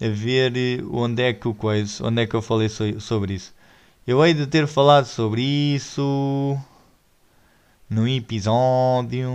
a 0.00 0.08
ver 0.08 0.84
onde 0.90 1.22
é 1.22 1.32
que 1.32 1.52
coisa, 1.54 2.06
onde 2.06 2.22
é 2.22 2.26
que 2.26 2.34
eu 2.34 2.42
falei 2.42 2.68
sobre 2.68 3.34
isso. 3.34 3.54
Eu 4.06 4.24
hei 4.24 4.34
de 4.34 4.46
ter 4.46 4.66
falado 4.66 5.06
sobre 5.06 5.42
isso 5.42 6.56
no 7.88 8.06
episódio. 8.06 9.30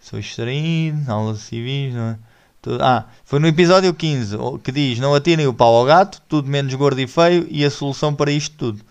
Sou 0.00 0.18
extraído, 0.18 1.10
aulas 1.10 1.40
civis. 1.40 1.94
Não 1.94 2.02
é? 2.02 2.18
Ah, 2.80 3.06
foi 3.24 3.38
no 3.38 3.46
episódio 3.46 3.92
15 3.92 4.36
que 4.62 4.72
diz: 4.72 4.98
Não 4.98 5.14
atirem 5.14 5.46
o 5.46 5.52
pau 5.52 5.74
ao 5.74 5.84
gato, 5.84 6.22
tudo 6.28 6.48
menos 6.48 6.72
gordo 6.74 7.00
e 7.00 7.06
feio, 7.06 7.46
e 7.50 7.64
a 7.64 7.70
solução 7.70 8.14
para 8.14 8.32
isto 8.32 8.56
tudo. 8.56 8.84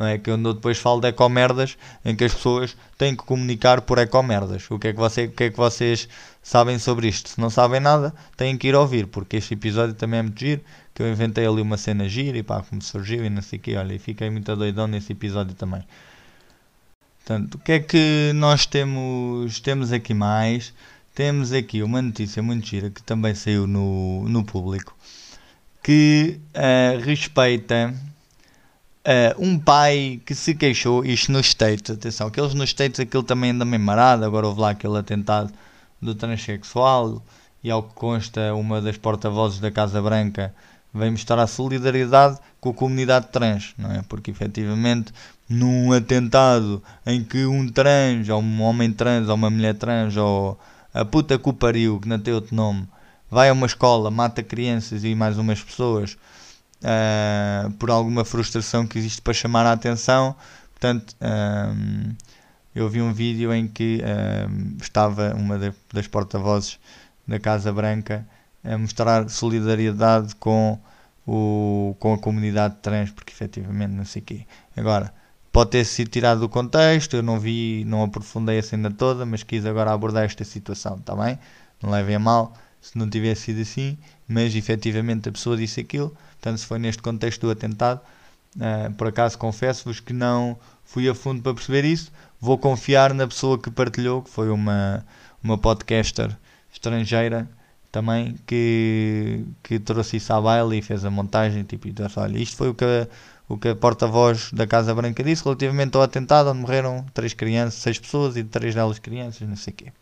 Não 0.00 0.06
é? 0.06 0.16
Que 0.16 0.30
eu 0.30 0.54
depois 0.54 0.78
falo 0.78 0.98
de 0.98 1.08
ecomerdas 1.08 1.76
em 2.02 2.16
que 2.16 2.24
as 2.24 2.32
pessoas 2.32 2.74
têm 2.96 3.14
que 3.14 3.22
comunicar 3.22 3.82
por 3.82 3.98
ecomerdas. 3.98 4.64
O 4.70 4.78
que 4.78 4.88
é 4.88 4.92
que, 4.94 4.98
você, 4.98 5.26
o 5.26 5.30
que, 5.30 5.44
é 5.44 5.50
que 5.50 5.56
vocês 5.58 6.08
sabem 6.42 6.78
sobre 6.78 7.06
isto? 7.06 7.28
Se 7.28 7.38
não 7.38 7.50
sabem 7.50 7.80
nada, 7.80 8.14
têm 8.34 8.56
que 8.56 8.68
ir 8.68 8.74
ouvir, 8.74 9.08
porque 9.08 9.36
este 9.36 9.52
episódio 9.52 9.94
também 9.94 10.20
é 10.20 10.22
muito 10.22 10.40
giro 10.40 10.62
que 10.94 11.02
eu 11.02 11.12
inventei 11.12 11.46
ali 11.46 11.60
uma 11.60 11.76
cena 11.76 12.08
gira 12.08 12.38
e 12.38 12.42
pá, 12.42 12.62
como 12.62 12.80
surgiu 12.80 13.22
e 13.26 13.28
não 13.28 13.42
sei 13.42 13.58
o 13.58 13.62
que, 13.62 13.76
olha, 13.76 13.92
e 13.92 13.98
fiquei 13.98 14.30
muito 14.30 14.56
doidão 14.56 14.86
nesse 14.86 15.12
episódio 15.12 15.54
também. 15.54 15.82
Portanto, 17.18 17.56
o 17.56 17.58
que 17.58 17.72
é 17.72 17.80
que 17.80 18.32
nós 18.34 18.64
temos, 18.64 19.60
temos 19.60 19.92
aqui 19.92 20.14
mais? 20.14 20.72
Temos 21.14 21.52
aqui 21.52 21.82
uma 21.82 22.00
notícia 22.00 22.42
muito 22.42 22.66
gira 22.66 22.88
que 22.88 23.02
também 23.02 23.34
saiu 23.34 23.66
no, 23.66 24.26
no 24.26 24.44
público 24.44 24.96
que 25.82 26.40
uh, 26.54 27.04
respeita 27.04 27.94
uh, 29.06 29.44
um 29.44 29.58
pai 29.58 30.20
que 30.24 30.34
se 30.34 30.54
queixou, 30.54 31.04
isto 31.04 31.32
nos 31.32 31.46
States, 31.46 31.90
atenção, 31.90 32.28
aqueles 32.28 32.54
nos 32.54 32.70
States 32.70 33.00
aquilo 33.00 33.22
também 33.22 33.50
anda 33.50 33.64
meio 33.64 33.82
marado, 33.82 34.24
agora 34.24 34.46
houve 34.46 34.60
lá 34.60 34.70
aquele 34.70 34.98
atentado 34.98 35.52
do 36.00 36.14
transexual 36.14 37.22
e 37.62 37.70
ao 37.70 37.82
que 37.82 37.94
consta 37.94 38.54
uma 38.54 38.80
das 38.80 38.96
porta-vozes 38.96 39.60
da 39.60 39.70
Casa 39.70 40.00
Branca 40.00 40.54
vem 40.92 41.10
mostrar 41.10 41.38
a 41.38 41.46
solidariedade 41.46 42.38
com 42.60 42.70
a 42.70 42.74
comunidade 42.74 43.28
trans, 43.28 43.74
não 43.78 43.92
é? 43.92 44.02
Porque 44.08 44.30
efetivamente 44.30 45.12
num 45.48 45.92
atentado 45.92 46.82
em 47.06 47.22
que 47.22 47.44
um 47.44 47.68
trans, 47.68 48.28
ou 48.28 48.40
um 48.40 48.62
homem 48.62 48.92
trans, 48.92 49.28
ou 49.28 49.34
uma 49.34 49.50
mulher 49.50 49.74
trans, 49.74 50.16
ou 50.16 50.58
a 50.92 51.04
puta 51.04 51.38
que 51.38 51.48
o 51.48 51.52
pariu, 51.52 52.00
que 52.00 52.08
não 52.08 52.18
tem 52.18 52.34
outro 52.34 52.54
nome, 52.54 52.86
vai 53.30 53.48
a 53.48 53.52
uma 53.52 53.66
escola, 53.66 54.10
mata 54.10 54.42
crianças 54.42 55.04
e 55.04 55.14
mais 55.14 55.38
umas 55.38 55.62
pessoas 55.62 56.16
uh, 56.82 57.70
por 57.72 57.90
alguma 57.90 58.24
frustração 58.24 58.86
que 58.86 58.98
existe 58.98 59.22
para 59.22 59.32
chamar 59.32 59.66
a 59.66 59.72
atenção. 59.72 60.34
Portanto, 60.72 61.14
um, 61.20 62.14
eu 62.74 62.88
vi 62.88 63.02
um 63.02 63.12
vídeo 63.12 63.52
em 63.52 63.68
que 63.68 64.02
um, 64.48 64.76
estava 64.80 65.34
uma 65.34 65.58
das 65.92 66.06
porta-vozes 66.06 66.78
da 67.26 67.38
Casa 67.38 67.72
Branca 67.72 68.26
a 68.64 68.76
mostrar 68.76 69.28
solidariedade 69.28 70.34
com, 70.36 70.78
o, 71.26 71.94
com 71.98 72.14
a 72.14 72.18
comunidade 72.18 72.76
trans, 72.82 73.10
porque 73.10 73.32
efetivamente 73.32 73.92
não 73.92 74.04
sei 74.04 74.22
o 74.22 74.24
quê. 74.24 74.46
Agora, 74.76 75.12
pode 75.52 75.70
ter 75.70 75.84
sido 75.84 76.08
tirado 76.08 76.40
do 76.40 76.48
contexto, 76.48 77.16
eu 77.16 77.22
não 77.22 77.38
vi, 77.38 77.84
não 77.86 78.02
aprofundei 78.02 78.58
a 78.58 78.62
cena 78.62 78.90
toda, 78.90 79.24
mas 79.26 79.42
quis 79.42 79.64
agora 79.66 79.92
abordar 79.92 80.24
esta 80.24 80.44
situação, 80.44 80.96
está 80.96 81.14
bem? 81.16 81.38
Não 81.82 81.90
levem 81.90 82.16
a 82.16 82.18
mal 82.18 82.54
se 82.80 82.96
não 82.96 83.08
tivesse 83.08 83.42
sido 83.42 83.60
assim, 83.60 83.98
mas 84.26 84.54
efetivamente 84.54 85.28
a 85.28 85.32
pessoa 85.32 85.56
disse 85.56 85.80
aquilo, 85.80 86.16
portanto, 86.40 86.58
se 86.58 86.66
foi 86.66 86.78
neste 86.78 87.02
contexto 87.02 87.42
do 87.42 87.50
atentado, 87.50 88.00
uh, 88.56 88.92
por 88.94 89.08
acaso 89.08 89.36
confesso-vos 89.38 90.00
que 90.00 90.12
não 90.12 90.58
fui 90.84 91.08
a 91.08 91.14
fundo 91.14 91.42
para 91.42 91.54
perceber 91.54 91.84
isso, 91.84 92.10
vou 92.40 92.58
confiar 92.58 93.12
na 93.14 93.26
pessoa 93.26 93.58
que 93.58 93.70
partilhou, 93.70 94.22
que 94.22 94.30
foi 94.30 94.48
uma, 94.50 95.04
uma 95.42 95.58
podcaster 95.58 96.36
estrangeira 96.72 97.48
também 97.92 98.36
que, 98.46 99.44
que 99.62 99.78
trouxe 99.78 100.16
isso 100.16 100.32
à 100.32 100.40
baila 100.40 100.74
e 100.74 100.82
fez 100.82 101.04
a 101.04 101.10
montagem 101.10 101.64
tipo, 101.64 101.88
e 101.88 101.92
disse, 101.92 102.18
olha, 102.18 102.38
isto 102.38 102.56
foi 102.56 102.68
o 102.70 102.74
que 102.74 102.84
a, 102.84 103.08
o 103.48 103.58
que 103.58 103.68
a 103.68 103.76
porta-voz 103.76 104.50
da 104.52 104.66
Casa 104.66 104.94
Branca 104.94 105.22
disse 105.22 105.44
relativamente 105.44 105.96
ao 105.96 106.02
atentado 106.02 106.50
onde 106.50 106.60
morreram 106.60 107.04
três 107.12 107.34
crianças, 107.34 107.82
seis 107.82 107.98
pessoas 107.98 108.36
e 108.36 108.44
três 108.44 108.74
delas 108.74 108.98
crianças, 108.98 109.46
não 109.48 109.56
sei 109.56 109.72
o 109.72 109.76
quê. 109.76 109.92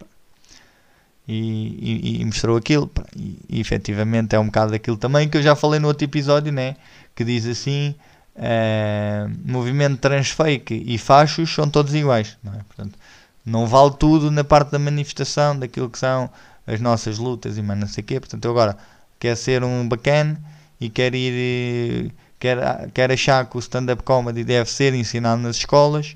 E, 1.30 2.16
e, 2.16 2.22
e, 2.22 2.24
mostrou 2.24 2.56
aquilo 2.56 2.90
e, 3.14 3.38
e 3.50 3.60
efetivamente 3.60 4.34
é 4.34 4.38
um 4.38 4.46
bocado 4.46 4.74
aquilo 4.74 4.96
também 4.96 5.28
que 5.28 5.36
eu 5.36 5.42
já 5.42 5.54
falei 5.54 5.78
no 5.78 5.86
outro 5.86 6.02
episódio, 6.02 6.50
né? 6.50 6.74
que 7.14 7.22
diz 7.22 7.44
assim 7.44 7.94
é, 8.36 9.26
movimento 9.44 9.98
transfake 9.98 10.84
e 10.86 10.96
fachos 10.96 11.52
são 11.52 11.68
todos 11.68 11.92
iguais, 11.92 12.38
não 12.44 12.54
é? 12.54 12.58
Portanto, 12.58 12.96
não 13.44 13.66
vale 13.66 13.94
tudo 13.98 14.30
na 14.30 14.44
parte 14.44 14.70
da 14.70 14.78
manifestação 14.78 15.58
daquilo 15.58 15.90
que 15.90 15.98
são 15.98 16.30
as 16.64 16.80
nossas 16.80 17.18
lutas 17.18 17.58
e 17.58 17.62
mais 17.62 17.80
não 17.80 17.88
sei 17.88 18.02
o 18.02 18.06
quê. 18.06 18.20
Portanto, 18.20 18.44
eu 18.44 18.52
agora 18.52 18.76
quer 19.18 19.36
ser 19.36 19.64
um 19.64 19.88
bacana 19.88 20.40
e 20.80 20.88
quer 20.88 21.14
ir. 21.14 22.12
Quer, 22.38 22.88
quer 22.94 23.10
achar 23.10 23.44
que 23.46 23.56
o 23.56 23.58
stand-up 23.58 24.04
comedy 24.04 24.44
deve 24.44 24.70
ser 24.70 24.94
ensinado 24.94 25.42
nas 25.42 25.56
escolas 25.56 26.14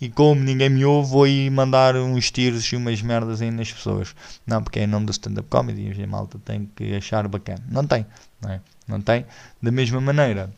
e 0.00 0.08
como 0.08 0.40
ninguém 0.40 0.68
me 0.68 0.84
ouve, 0.84 1.10
vou 1.10 1.26
ir 1.26 1.50
mandar 1.50 1.96
uns 1.96 2.30
tiros 2.30 2.64
e 2.64 2.76
umas 2.76 3.00
merdas 3.00 3.40
aí 3.40 3.50
nas 3.50 3.72
pessoas. 3.72 4.14
Não, 4.46 4.62
porque 4.62 4.80
é 4.80 4.84
em 4.84 4.86
nome 4.86 5.06
do 5.06 5.12
stand-up 5.12 5.48
comedy 5.48 5.92
e 5.96 6.02
a 6.02 6.06
malta 6.06 6.38
tem 6.44 6.68
que 6.74 6.94
achar 6.94 7.26
bacana. 7.28 7.62
Não 7.70 7.86
tem, 7.86 8.04
não 8.40 8.50
é? 8.50 8.60
Não 8.86 9.00
tem. 9.00 9.24
Da 9.62 9.70
mesma 9.70 10.00
maneira 10.00 10.52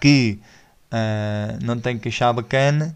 que 0.00 0.40
uh, 0.92 1.64
não 1.64 1.78
tem 1.78 1.98
que 1.98 2.08
achar 2.08 2.32
bacana 2.32 2.94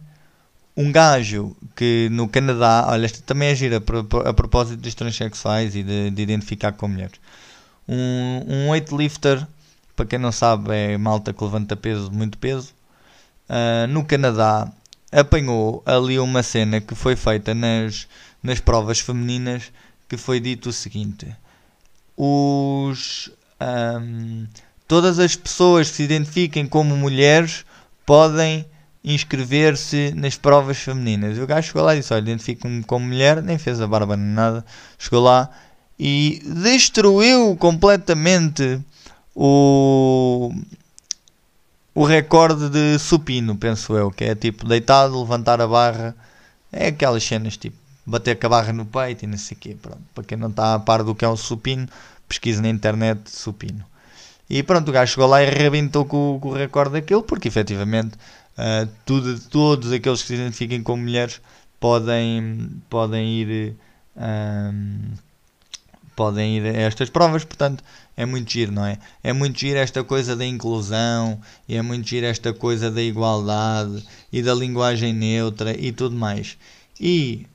um 0.76 0.92
gajo 0.92 1.56
que 1.74 2.08
no 2.10 2.28
Canadá, 2.28 2.84
olha, 2.88 3.06
esta 3.06 3.22
também 3.22 3.48
é 3.48 3.54
gira 3.54 3.78
a 3.78 4.34
propósito 4.34 4.80
dos 4.80 4.94
transexuais 4.94 5.74
e 5.74 5.82
de, 5.82 6.10
de, 6.10 6.22
identificar 6.22 6.72
com 6.72 6.88
mulheres. 6.88 7.18
Um, 7.88 8.42
um 8.46 8.70
weightlifter, 8.70 9.46
para 9.94 10.04
quem 10.04 10.18
não 10.18 10.30
sabe, 10.30 10.74
é 10.74 10.98
malta 10.98 11.32
que 11.32 11.42
levanta 11.42 11.74
peso, 11.76 12.10
muito 12.12 12.36
peso. 12.36 12.74
Uh, 13.48 13.86
no 13.88 14.04
Canadá 14.04 14.70
apanhou 15.12 15.82
ali 15.86 16.18
uma 16.18 16.42
cena 16.42 16.80
que 16.80 16.94
foi 16.94 17.16
feita 17.16 17.54
nas, 17.54 18.06
nas 18.42 18.60
provas 18.60 19.00
femininas 19.00 19.72
que 20.08 20.16
foi 20.16 20.40
dito 20.40 20.68
o 20.68 20.72
seguinte: 20.72 21.34
os 22.16 23.30
um, 23.60 24.46
todas 24.86 25.18
as 25.18 25.36
pessoas 25.36 25.90
que 25.90 25.96
se 25.96 26.02
identifiquem 26.02 26.66
como 26.66 26.96
mulheres 26.96 27.64
podem 28.04 28.66
inscrever-se 29.04 30.12
nas 30.16 30.36
provas 30.36 30.78
femininas. 30.78 31.38
O 31.38 31.46
gajo 31.46 31.68
chegou 31.68 31.82
lá 31.84 31.94
e 31.94 32.00
disse: 32.00 32.12
Olha, 32.12 32.22
identifico-me 32.22 32.82
como 32.84 33.06
mulher, 33.06 33.42
nem 33.42 33.58
fez 33.58 33.80
a 33.80 33.86
barba 33.86 34.16
nem 34.16 34.26
nada. 34.26 34.64
Chegou 34.98 35.22
lá 35.22 35.50
e 35.98 36.42
destruiu 36.44 37.56
completamente 37.56 38.80
o, 39.34 40.52
o 41.96 42.04
recorde 42.04 42.68
de 42.68 42.98
supino, 42.98 43.56
penso 43.56 43.96
eu, 43.96 44.10
que 44.10 44.24
é 44.24 44.34
tipo 44.34 44.66
deitado, 44.68 45.18
levantar 45.18 45.62
a 45.62 45.66
barra. 45.66 46.14
É 46.70 46.88
aquelas 46.88 47.24
cenas 47.24 47.56
tipo 47.56 47.74
bater 48.04 48.38
com 48.38 48.48
a 48.48 48.50
barra 48.50 48.70
no 48.70 48.84
peito 48.84 49.24
e 49.24 49.26
não 49.26 49.38
sei 49.38 49.56
o 49.56 49.60
quê. 49.60 49.76
Pronto, 49.80 50.02
para 50.14 50.22
quem 50.22 50.36
não 50.36 50.50
está 50.50 50.74
a 50.74 50.78
par 50.78 51.02
do 51.02 51.14
que 51.14 51.24
é 51.24 51.28
um 51.28 51.38
supino, 51.38 51.88
pesquise 52.28 52.60
na 52.60 52.68
internet 52.68 53.30
supino. 53.30 53.82
E 54.48 54.62
pronto, 54.62 54.90
o 54.90 54.92
gajo 54.92 55.14
chegou 55.14 55.26
lá 55.26 55.42
e 55.42 55.46
arrebentou 55.46 56.04
com, 56.04 56.38
com 56.38 56.50
o 56.50 56.52
recorde 56.52 56.92
daquilo, 56.92 57.22
porque 57.22 57.48
efetivamente 57.48 58.14
uh, 58.58 58.86
tudo, 59.06 59.40
todos 59.48 59.90
aqueles 59.90 60.20
que 60.20 60.28
se 60.28 60.34
identifiquem 60.34 60.82
como 60.82 61.02
mulheres 61.02 61.40
podem, 61.80 62.72
podem 62.90 63.26
ir. 63.40 63.74
Um, 64.14 65.14
podem 66.14 66.56
ir 66.56 66.66
a 66.66 66.80
estas 66.80 67.10
provas, 67.10 67.44
portanto 67.44 67.84
é 68.16 68.24
muito 68.24 68.50
giro, 68.50 68.72
não 68.72 68.84
é? 68.84 68.98
É 69.22 69.32
muito 69.32 69.58
giro 69.58 69.78
esta 69.78 70.02
coisa 70.02 70.34
da 70.34 70.44
inclusão 70.44 71.38
e 71.68 71.76
é 71.76 71.82
muito 71.82 72.08
giro 72.08 72.26
esta 72.26 72.52
coisa 72.52 72.90
da 72.90 73.02
igualdade 73.02 74.02
e 74.32 74.42
da 74.42 74.54
linguagem 74.54 75.12
neutra 75.12 75.78
e 75.78 75.92
tudo 75.92 76.16
mais. 76.16 76.56
E 76.98 77.46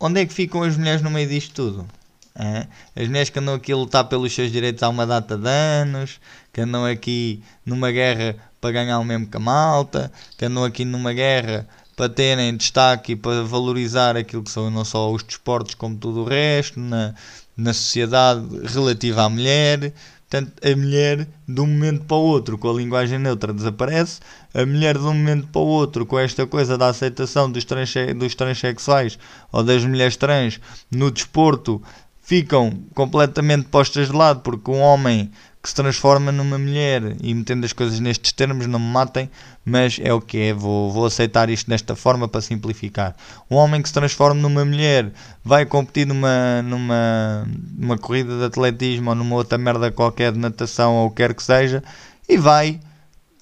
onde 0.00 0.20
é 0.20 0.26
que 0.26 0.32
ficam 0.32 0.62
as 0.62 0.76
mulheres 0.76 1.02
no 1.02 1.10
meio 1.10 1.28
disto 1.28 1.54
tudo? 1.54 1.86
É? 2.34 2.66
As 2.94 3.08
mulheres 3.08 3.30
que 3.30 3.38
andam 3.38 3.54
aqui 3.54 3.72
a 3.72 3.76
lutar 3.76 4.04
pelos 4.04 4.32
seus 4.32 4.50
direitos 4.50 4.82
há 4.82 4.88
uma 4.88 5.04
data 5.04 5.36
de 5.36 5.48
anos, 5.48 6.20
que 6.52 6.60
andam 6.60 6.86
aqui 6.86 7.42
numa 7.66 7.90
guerra 7.90 8.36
para 8.60 8.72
ganhar 8.72 8.98
o 9.00 9.04
mesmo 9.04 9.26
que 9.26 9.36
a 9.36 9.40
malta, 9.40 10.10
que 10.38 10.44
andam 10.44 10.64
aqui 10.64 10.84
numa 10.84 11.12
guerra 11.12 11.68
para 11.96 12.08
terem 12.08 12.56
destaque 12.56 13.12
e 13.12 13.16
para 13.16 13.42
valorizar 13.42 14.16
aquilo 14.16 14.44
que 14.44 14.52
são 14.52 14.70
não 14.70 14.84
só 14.84 15.12
os 15.12 15.24
desportos 15.24 15.74
como 15.74 15.96
tudo 15.96 16.20
o 16.20 16.24
resto, 16.24 16.78
na, 16.78 17.12
na 17.58 17.74
sociedade 17.74 18.46
relativa 18.64 19.24
à 19.24 19.28
mulher. 19.28 19.92
Portanto, 20.30 20.52
a 20.62 20.76
mulher 20.76 21.26
de 21.48 21.60
um 21.60 21.66
momento 21.66 22.04
para 22.04 22.16
o 22.16 22.20
outro 22.20 22.58
com 22.58 22.70
a 22.70 22.74
linguagem 22.74 23.18
neutra 23.18 23.52
desaparece, 23.52 24.20
a 24.54 24.64
mulher 24.64 24.96
de 24.96 25.04
um 25.04 25.14
momento 25.14 25.48
para 25.48 25.60
o 25.60 25.66
outro 25.66 26.06
com 26.06 26.18
esta 26.18 26.46
coisa 26.46 26.78
da 26.78 26.88
aceitação 26.88 27.50
dos, 27.50 27.64
transe 27.64 28.12
dos 28.14 28.34
transexuais 28.34 29.18
ou 29.50 29.64
das 29.64 29.84
mulheres 29.84 30.16
trans 30.16 30.60
no 30.90 31.10
desporto 31.10 31.82
ficam 32.28 32.70
completamente 32.94 33.68
postas 33.68 34.08
de 34.08 34.12
lado 34.12 34.40
porque 34.40 34.70
um 34.70 34.80
homem 34.80 35.30
que 35.62 35.68
se 35.70 35.74
transforma 35.74 36.30
numa 36.30 36.58
mulher 36.58 37.16
e 37.22 37.32
metendo 37.32 37.64
as 37.64 37.72
coisas 37.72 37.98
nestes 38.00 38.32
termos, 38.32 38.66
não 38.66 38.78
me 38.78 38.92
matem, 38.92 39.30
mas 39.64 39.98
é 39.98 40.12
o 40.12 40.20
que 40.20 40.36
é, 40.36 40.52
vou, 40.52 40.92
vou 40.92 41.06
aceitar 41.06 41.48
isto 41.48 41.70
desta 41.70 41.96
forma 41.96 42.28
para 42.28 42.42
simplificar. 42.42 43.16
Um 43.50 43.56
homem 43.56 43.80
que 43.80 43.88
se 43.88 43.94
transforma 43.94 44.42
numa 44.42 44.62
mulher 44.62 45.10
vai 45.42 45.64
competir 45.64 46.06
numa, 46.06 46.60
numa, 46.60 47.48
numa 47.74 47.96
corrida 47.96 48.36
de 48.36 48.44
atletismo 48.44 49.08
ou 49.08 49.16
numa 49.16 49.34
outra 49.34 49.56
merda 49.56 49.90
qualquer 49.90 50.30
de 50.30 50.38
natação 50.38 50.96
ou 50.96 51.06
o 51.06 51.10
que 51.10 51.16
quer 51.16 51.32
que 51.32 51.42
seja 51.42 51.82
e 52.28 52.36
vai 52.36 52.78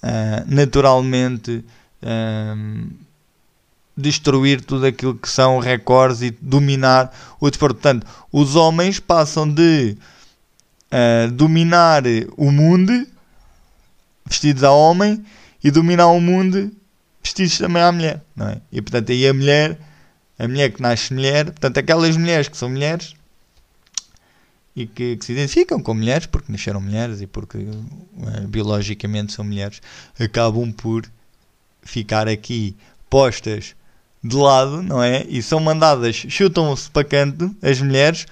uh, 0.01 0.45
naturalmente 0.47 1.65
uh, 2.05 3.06
destruir 3.97 4.61
tudo 4.61 4.87
aquilo 4.87 5.15
que 5.15 5.29
são 5.29 5.59
recordes 5.59 6.21
e 6.23 6.31
dominar 6.31 7.13
o 7.41 7.49
desporto. 7.49 7.77
Portanto, 7.77 8.07
os 8.31 8.55
homens 8.55 9.01
passam 9.01 9.49
de 9.49 9.97
uh, 10.93 11.31
dominar 11.33 12.03
o 12.37 12.51
mundo 12.53 13.07
vestidos 14.27 14.65
a 14.65 14.73
homem 14.73 15.25
e 15.63 15.71
dominar 15.71 16.09
o 16.09 16.21
mundo 16.21 16.71
vestidos 17.23 17.59
também 17.59 17.83
à 17.83 17.91
mulher, 17.91 18.23
não 18.35 18.49
é? 18.49 18.61
E 18.71 18.83
portanto 18.83 19.13
aí 19.13 19.27
a 19.27 19.33
mulher, 19.33 19.79
a 20.39 20.47
mulher 20.47 20.73
que 20.73 20.83
nasce 20.83 21.15
mulher, 21.15 21.47
portanto 21.47 21.79
aquelas 21.79 22.17
mulheres 22.17 22.49
que 22.49 22.57
são 22.57 22.69
mulheres 22.69 23.15
e 24.75 24.87
que, 24.87 25.17
que 25.17 25.25
se 25.25 25.33
identificam 25.33 25.81
com 25.81 25.95
mulheres 25.95 26.27
porque 26.27 26.53
nasceram 26.53 26.81
mulheres 26.81 27.21
e 27.21 27.27
porque 27.27 27.59
uh, 27.59 28.49
biologicamente 28.49 29.33
são 29.33 29.45
mulheres, 29.45 29.81
acabam 30.19 30.73
por 30.73 31.09
ficar 31.83 32.29
aqui 32.29 32.77
postas 33.09 33.76
de 34.27 34.37
lado, 34.37 34.83
não 34.83 35.03
é? 35.03 35.25
E 35.29 35.43
são 35.43 35.61
mandadas, 35.61 36.17
chutam-se 36.17 36.91
para 36.91 37.05
canto 37.05 37.55
as 37.63 37.81
mulheres 37.81 38.27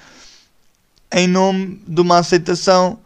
em 1.13 1.29
nome 1.29 1.81
de 1.87 2.01
uma 2.01 2.19
aceitação 2.19 2.99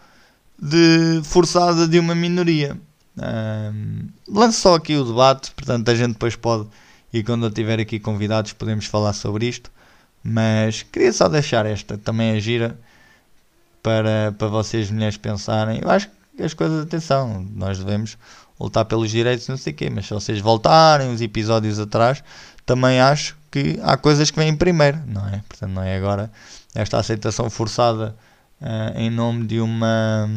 de, 0.59 1.21
forçada 1.25 1.87
de 1.87 1.99
uma 1.99 2.14
minoria. 2.14 2.76
Um, 3.16 4.09
lanço 4.28 4.61
só 4.61 4.75
aqui 4.75 4.97
o 4.97 5.04
debate, 5.04 5.50
portanto 5.52 5.88
a 5.88 5.95
gente 5.95 6.12
depois 6.12 6.35
pode, 6.37 6.66
e 7.12 7.23
quando 7.23 7.47
eu 7.47 7.50
tiver 7.50 7.78
aqui 7.78 7.99
convidados, 7.99 8.52
podemos 8.52 8.87
falar 8.87 9.12
sobre 9.12 9.47
isto. 9.47 9.71
Mas 10.23 10.83
queria 10.83 11.12
só 11.12 11.28
deixar 11.28 11.64
esta 11.66 11.97
também 11.97 12.33
a 12.33 12.40
gira 12.40 12.78
para, 13.83 14.35
para 14.37 14.49
vocês, 14.49 14.90
mulheres, 14.90 15.16
pensarem. 15.16 15.80
Eu 15.83 15.90
acho 15.90 16.09
que 16.37 16.42
as 16.42 16.54
coisas, 16.54 16.84
atenção, 16.84 17.47
nós 17.54 17.78
devemos 17.78 18.19
lutar 18.58 18.84
pelos 18.84 19.10
direitos, 19.10 19.47
não 19.49 19.56
sei 19.56 19.73
o 19.73 19.76
quê, 19.76 19.91
mas 19.91 20.06
se 20.06 20.15
vocês 20.15 20.41
voltarem 20.41 21.08
uns 21.08 21.21
episódios 21.21 21.78
atrás, 21.78 22.23
também 22.69 23.00
acho 23.00 23.35
que 23.50 23.81
há 23.83 23.97
coisas 23.97 24.31
que 24.31 24.39
vêm 24.39 24.54
primeiro, 24.54 25.00
não 25.07 25.26
é? 25.26 25.41
Portanto, 25.49 25.71
não 25.71 25.83
é 25.83 25.97
agora. 25.97 26.31
Esta 26.75 26.99
aceitação 26.99 27.49
forçada 27.49 28.15
uh, 28.61 28.99
em 28.99 29.09
nome 29.09 29.47
de 29.47 29.59
uma 29.59 30.28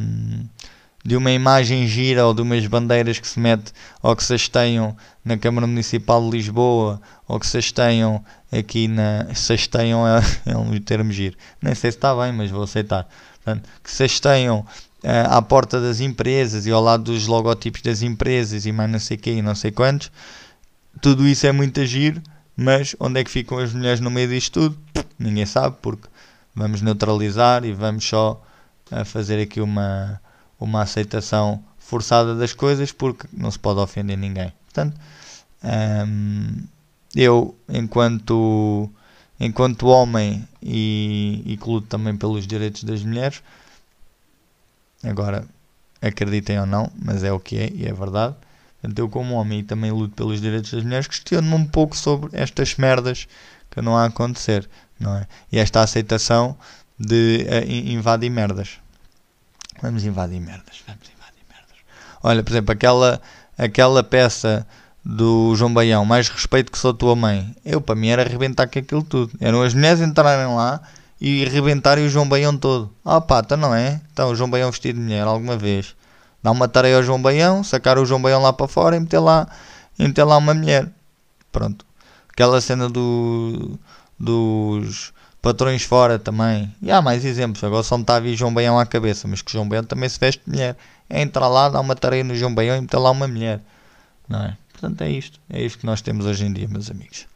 de 1.04 1.17
uma 1.17 1.32
imagem 1.32 1.88
gira 1.88 2.26
ou 2.26 2.34
de 2.34 2.44
umas 2.44 2.65
bandeiras 2.67 3.20
que 3.20 3.28
se 3.28 3.39
mete 3.39 3.74
ou 4.04 4.15
que 4.15 4.24
se 4.24 4.36
hasteiam 4.36 4.96
na 5.26 5.36
Câmara 5.36 5.65
Municipal 5.67 6.24
de 6.24 6.38
Lisboa 6.38 7.02
ou 7.28 7.39
que 7.39 7.48
se 7.48 7.58
hasteiam 7.58 8.24
aqui 8.52 8.88
na 8.88 9.34
se 9.34 9.52
hasteiam 9.52 10.08
é, 10.08 10.22
é 10.54 10.56
um 10.56 10.80
termo 10.80 11.12
giro. 11.12 11.36
Nem 11.62 11.76
sei 11.76 11.91
se 11.91 11.98
está 11.98 12.15
bem 12.15 12.32
mas 12.32 12.50
vou 12.50 12.63
aceitar. 12.63 13.10
Portanto, 13.44 13.67
que 13.84 13.91
se 13.91 14.06
hasteiam 14.06 14.60
uh, 14.60 15.28
à 15.30 15.41
porta 15.41 15.82
das 15.82 16.00
empresas 16.00 16.65
e 16.65 16.72
ao 16.72 16.82
lado 16.82 17.04
dos 17.04 17.28
logotipos 17.28 17.82
das 17.82 18.02
empresas 18.02 18.65
e 18.65 18.72
mais 18.72 18.89
não 18.89 19.00
sei 19.00 19.17
quê 19.17 19.32
e 19.32 19.41
não 19.41 19.54
sei 19.54 19.72
quantos 19.72 20.10
tudo 20.99 21.27
isso 21.27 21.45
é 21.47 21.51
muito 21.51 21.80
agir 21.80 22.21
mas 22.56 22.95
onde 22.99 23.19
é 23.19 23.23
que 23.23 23.32
ficam 23.32 23.58
as 23.58 23.73
mulheres 23.73 23.99
no 23.99 24.12
meio 24.12 24.30
disto 24.30 24.54
tudo? 24.54 24.80
Ninguém 25.17 25.45
sabe 25.45 25.77
porque 25.82 26.08
vamos 26.54 26.82
neutralizar 26.82 27.65
e 27.65 27.73
vamos 27.73 28.06
só 28.06 28.41
uh, 28.91 29.06
fazer 29.06 29.41
aqui 29.41 29.62
uma, 29.62 30.21
uma 30.60 30.84
aceitação 30.84 31.63
forçada 31.77 32.36
das 32.36 32.54
coisas 32.54 32.91
porque 32.91 33.27
não 33.34 33.49
se 33.49 33.58
pode 33.58 33.80
ofender 33.80 34.17
ninguém. 34.17 34.54
Portanto, 34.65 34.95
um, 35.63 35.67
ehm, 35.67 36.63
eu, 37.15 37.56
enquanto, 37.67 38.89
enquanto 39.39 39.88
homem 39.88 40.47
e, 40.62 41.41
e 41.45 41.58
que 41.58 41.67
luto 41.67 41.88
também 41.88 42.15
pelos 42.15 42.45
direitos 42.45 42.84
das 42.84 43.04
mulheres, 43.04 43.41
agora 45.04 45.47
acreditem 46.01 46.60
ou 46.60 46.65
não, 46.65 46.91
mas 46.95 47.23
é 47.23 47.32
o 47.32 47.39
que 47.39 47.58
é 47.58 47.69
e 47.73 47.88
é 47.88 47.93
verdade. 47.93 48.36
Portanto, 48.82 49.00
eu, 49.00 49.08
como 49.08 49.36
homem 49.36 49.60
e 49.60 49.63
também 49.63 49.91
luto 49.91 50.15
pelos 50.15 50.41
direitos 50.41 50.72
das 50.72 50.84
mulheres, 50.84 51.08
questiono-me 51.08 51.54
um 51.54 51.65
pouco 51.65 51.96
sobre 51.96 52.30
estas 52.34 52.76
merdas 52.76 53.28
que 53.70 53.82
não 53.82 53.96
há 53.96 54.04
a 54.04 54.08
acontecer 54.08 54.67
não 55.02 55.17
é? 55.17 55.28
E 55.52 55.58
esta 55.58 55.82
aceitação 55.82 56.56
de 56.98 57.48
uh, 57.50 57.72
invadir 57.91 58.30
merdas. 58.30 58.78
Vamos 59.82 60.06
invadir 60.06 60.39
merdas, 60.39 60.84
vamos 60.86 61.10
invadir 61.10 61.44
merdas. 61.50 61.78
Olha, 62.22 62.44
por 62.44 62.52
exemplo, 62.52 62.72
aquela, 62.72 63.20
aquela 63.58 64.04
peça 64.04 64.65
do 65.04 65.56
João 65.56 65.74
Baião, 65.74 66.06
mais 66.06 66.30
respeito 66.30 66.72
que 66.72 66.78
sou 66.78 66.94
tua 66.94 67.15
mãe. 67.15 67.56
Eu, 67.65 67.82
para 67.82 67.96
mim, 67.96 68.10
era 68.10 68.22
arrebentar 68.22 68.67
com 68.67 68.78
aquilo 68.78 69.04
tudo. 69.04 69.34
Eram 69.39 69.63
as 69.63 69.74
mulheres 69.74 70.00
entrarem 70.00 70.56
lá 70.56 70.80
e 71.20 71.44
arrebentarem 71.44 72.06
o 72.06 72.10
João 72.10 72.30
Baião 72.30 72.56
todo. 72.56 72.94
Ah, 73.04 73.20
pá, 73.20 73.39
então 73.39 73.58
não 73.58 73.74
é? 73.74 74.00
Então, 74.13 74.30
o 74.30 74.36
João 74.36 74.50
Baião 74.50 74.70
vestido 74.70 74.98
de 74.98 75.02
mulher, 75.04 75.26
alguma 75.26 75.58
vez. 75.58 75.96
Dá 76.43 76.51
uma 76.51 76.67
tarefa 76.67 76.97
ao 76.97 77.04
João 77.04 77.21
Baião, 77.21 77.63
sacar 77.63 77.97
o 77.97 78.06
João 78.06 78.21
Baião 78.21 78.41
lá 78.41 78.51
para 78.51 78.67
fora 78.67 78.95
e 78.95 78.99
meter 78.99 79.19
lá, 79.19 79.47
e 79.97 80.08
meter 80.08 80.23
lá 80.23 80.38
uma 80.38 80.54
mulher. 80.54 80.89
Pronto. 81.51 81.86
Aquela 82.30 82.60
cena 82.62 82.89
do 82.89 83.80
dos 84.17 85.12
patrões 85.41 85.84
fora 85.84 86.19
também. 86.19 86.73
E 86.82 86.91
há 86.91 87.01
mais 87.01 87.25
exemplos. 87.25 87.63
Agora 87.63 87.84
só 87.84 87.97
me 87.97 88.04
está 88.04 88.15
a 88.15 88.19
vir 88.19 88.36
João 88.36 88.54
Baião 88.54 88.80
à 88.80 88.86
cabeça, 88.86 89.27
mas 89.27 89.41
que 89.41 89.51
João 89.51 89.67
Baião 89.67 89.84
também 89.84 90.08
se 90.08 90.19
veste 90.19 90.41
mulher. 90.47 90.77
Entra 91.10 91.47
lá, 91.47 91.69
dá 91.69 91.80
uma 91.80 91.95
tarefa 91.95 92.23
no 92.23 92.36
João 92.36 92.54
Baião 92.54 92.77
e 92.77 92.82
mete 92.82 92.95
lá 92.95 93.12
uma 93.12 93.27
mulher. 93.27 93.60
Não 94.30 94.43
é? 94.43 94.58
Portanto, 94.71 95.01
é 95.01 95.10
isto. 95.10 95.39
É 95.49 95.62
isto 95.62 95.80
que 95.80 95.86
nós 95.86 96.01
temos 96.01 96.25
hoje 96.25 96.45
em 96.45 96.54
dia, 96.54 96.67
meus 96.67 96.89
amigos. 96.89 97.27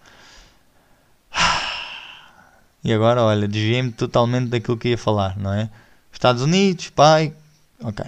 E 2.84 2.94
agora, 2.94 3.24
olha, 3.24 3.48
desviei-me 3.48 3.91
totalmente 3.91 4.50
daquilo 4.50 4.78
que 4.78 4.89
ia 4.89 4.98
falar, 4.98 5.36
não 5.39 5.52
é? 5.52 5.72
Estados 6.13 6.44
Unidos, 6.44 6.91
pai. 6.91 7.34
Ok. 7.82 8.06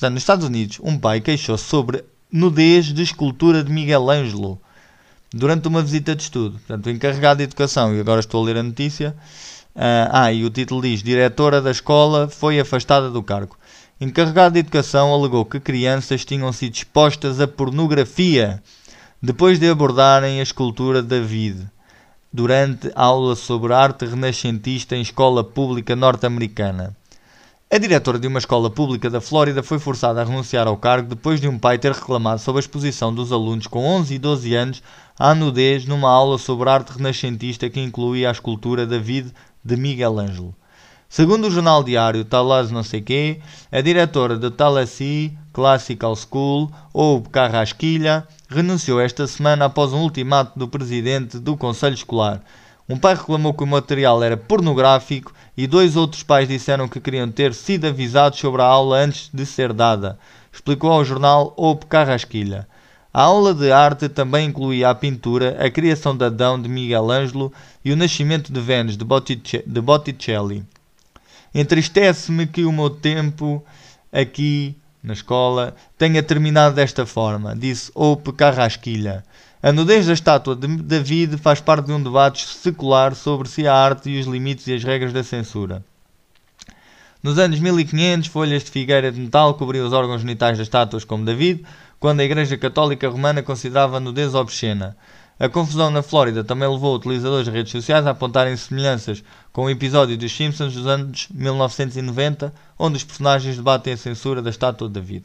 Portanto, 0.00 0.14
nos 0.14 0.22
Estados 0.22 0.46
Unidos, 0.46 0.80
um 0.82 0.98
pai 0.98 1.20
queixou-se 1.20 1.64
sobre 1.64 2.02
nudez 2.32 2.86
de 2.86 3.02
escultura 3.02 3.62
de 3.62 3.70
Miguel 3.70 4.08
Ângelo 4.08 4.58
durante 5.30 5.68
uma 5.68 5.82
visita 5.82 6.16
de 6.16 6.22
estudo. 6.22 6.52
Portanto, 6.52 6.86
o 6.86 6.90
encarregado 6.90 7.36
de 7.36 7.44
educação, 7.44 7.94
e 7.94 8.00
agora 8.00 8.20
estou 8.20 8.42
a 8.42 8.46
ler 8.46 8.56
a 8.56 8.62
notícia. 8.62 9.14
Uh, 9.76 10.08
ah, 10.10 10.32
e 10.32 10.42
o 10.42 10.48
título 10.48 10.80
diz: 10.80 11.02
Diretora 11.02 11.60
da 11.60 11.70
escola 11.70 12.28
foi 12.28 12.58
afastada 12.58 13.10
do 13.10 13.22
cargo. 13.22 13.58
Encarregado 14.00 14.54
de 14.54 14.60
educação 14.60 15.12
alegou 15.12 15.44
que 15.44 15.60
crianças 15.60 16.24
tinham 16.24 16.50
sido 16.50 16.76
expostas 16.76 17.38
a 17.38 17.46
pornografia 17.46 18.62
depois 19.20 19.60
de 19.60 19.68
abordarem 19.68 20.40
a 20.40 20.42
escultura 20.42 21.02
David 21.02 21.68
durante 22.32 22.90
aula 22.94 23.36
sobre 23.36 23.74
arte 23.74 24.06
renascentista 24.06 24.96
em 24.96 25.02
escola 25.02 25.44
pública 25.44 25.94
norte-americana. 25.94 26.96
A 27.72 27.78
diretora 27.78 28.18
de 28.18 28.26
uma 28.26 28.40
escola 28.40 28.68
pública 28.68 29.08
da 29.08 29.20
Flórida 29.20 29.62
foi 29.62 29.78
forçada 29.78 30.20
a 30.20 30.24
renunciar 30.24 30.66
ao 30.66 30.76
cargo 30.76 31.10
depois 31.10 31.40
de 31.40 31.46
um 31.46 31.56
pai 31.56 31.78
ter 31.78 31.92
reclamado 31.92 32.40
sobre 32.40 32.58
a 32.58 32.64
exposição 32.64 33.14
dos 33.14 33.30
alunos 33.30 33.68
com 33.68 33.86
11 33.86 34.12
e 34.12 34.18
12 34.18 34.54
anos 34.56 34.82
à 35.16 35.36
nudez 35.36 35.86
numa 35.86 36.10
aula 36.10 36.36
sobre 36.36 36.68
arte 36.68 36.90
renascentista 36.90 37.70
que 37.70 37.78
incluía 37.78 38.28
a 38.28 38.32
escultura 38.32 38.84
David 38.84 39.32
de 39.64 39.76
Miguel 39.76 40.18
Ângelo. 40.18 40.52
Segundo 41.08 41.46
o 41.46 41.50
jornal 41.50 41.84
diário 41.84 42.24
Talas 42.24 42.72
não 42.72 42.82
sei 42.82 43.02
quê, 43.02 43.40
a 43.70 43.80
diretora 43.80 44.36
da 44.36 44.50
Tallahassee 44.50 45.38
Classical 45.52 46.16
School, 46.16 46.72
ou 46.92 47.22
Carrasquilha, 47.22 48.26
renunciou 48.48 49.00
esta 49.00 49.28
semana 49.28 49.66
após 49.66 49.92
um 49.92 50.02
ultimato 50.02 50.58
do 50.58 50.66
presidente 50.66 51.38
do 51.38 51.56
Conselho 51.56 51.94
Escolar. 51.94 52.42
Um 52.88 52.98
pai 52.98 53.14
reclamou 53.14 53.54
que 53.54 53.62
o 53.62 53.66
material 53.68 54.20
era 54.24 54.36
pornográfico 54.36 55.32
e 55.56 55.66
dois 55.66 55.96
outros 55.96 56.22
pais 56.22 56.48
disseram 56.48 56.88
que 56.88 57.00
queriam 57.00 57.30
ter 57.30 57.54
sido 57.54 57.86
avisados 57.86 58.38
sobre 58.38 58.62
a 58.62 58.66
aula 58.66 58.98
antes 58.98 59.30
de 59.32 59.44
ser 59.44 59.72
dada, 59.72 60.18
explicou 60.52 60.90
ao 60.90 61.04
jornal 61.04 61.52
Ope 61.56 61.86
Carrasquilha. 61.86 62.66
A 63.12 63.22
aula 63.22 63.52
de 63.52 63.72
arte 63.72 64.08
também 64.08 64.48
incluía 64.48 64.88
a 64.88 64.94
pintura, 64.94 65.56
a 65.58 65.68
criação 65.68 66.16
de 66.16 66.24
Adão 66.24 66.60
de 66.60 66.68
Miguel 66.68 67.10
Ângelo 67.10 67.52
e 67.84 67.92
o 67.92 67.96
nascimento 67.96 68.52
de 68.52 68.60
Vênus 68.60 68.96
de 68.96 69.80
Botticelli. 69.80 70.64
Entristece-me 71.52 72.46
que 72.46 72.64
o 72.64 72.70
meu 72.72 72.88
tempo 72.88 73.64
aqui 74.12 74.76
na 75.02 75.12
escola 75.12 75.74
tenha 75.98 76.22
terminado 76.22 76.76
desta 76.76 77.04
forma, 77.04 77.56
disse 77.56 77.90
Ope 77.94 78.32
Carrasquilha. 78.32 79.24
A 79.62 79.72
nudez 79.72 80.06
da 80.06 80.14
estátua 80.14 80.56
de 80.56 80.66
David 80.78 81.36
faz 81.36 81.60
parte 81.60 81.84
de 81.84 81.92
um 81.92 82.02
debate 82.02 82.46
secular 82.46 83.14
sobre 83.14 83.46
se 83.46 83.68
a 83.68 83.74
arte 83.74 84.08
e 84.08 84.18
os 84.18 84.26
limites 84.26 84.66
e 84.66 84.72
as 84.72 84.82
regras 84.82 85.12
da 85.12 85.22
censura. 85.22 85.84
Nos 87.22 87.38
anos 87.38 87.60
1500, 87.60 88.30
folhas 88.30 88.64
de 88.64 88.70
figueira 88.70 89.12
de 89.12 89.20
metal 89.20 89.52
cobriam 89.52 89.86
os 89.86 89.92
órgãos 89.92 90.22
genitais 90.22 90.56
das 90.56 90.66
estátuas 90.66 91.04
como 91.04 91.26
David, 91.26 91.62
quando 91.98 92.20
a 92.20 92.24
Igreja 92.24 92.56
Católica 92.56 93.06
Romana 93.10 93.42
considerava 93.42 93.98
a 93.98 94.00
nudez 94.00 94.34
obscena. 94.34 94.96
A 95.38 95.46
confusão 95.46 95.90
na 95.90 96.02
Flórida 96.02 96.42
também 96.42 96.66
levou 96.66 96.96
utilizadores 96.96 97.44
de 97.44 97.50
redes 97.50 97.72
sociais 97.72 98.06
a 98.06 98.12
apontarem 98.12 98.56
semelhanças 98.56 99.22
com 99.52 99.64
o 99.64 99.70
episódio 99.70 100.16
dos 100.16 100.34
Simpsons 100.34 100.72
dos 100.72 100.86
anos 100.86 101.28
1990, 101.34 102.50
onde 102.78 102.96
os 102.96 103.04
personagens 103.04 103.56
debatem 103.56 103.92
a 103.92 103.98
censura 103.98 104.40
da 104.40 104.48
estátua 104.48 104.88
de 104.88 104.94
David. 104.94 105.24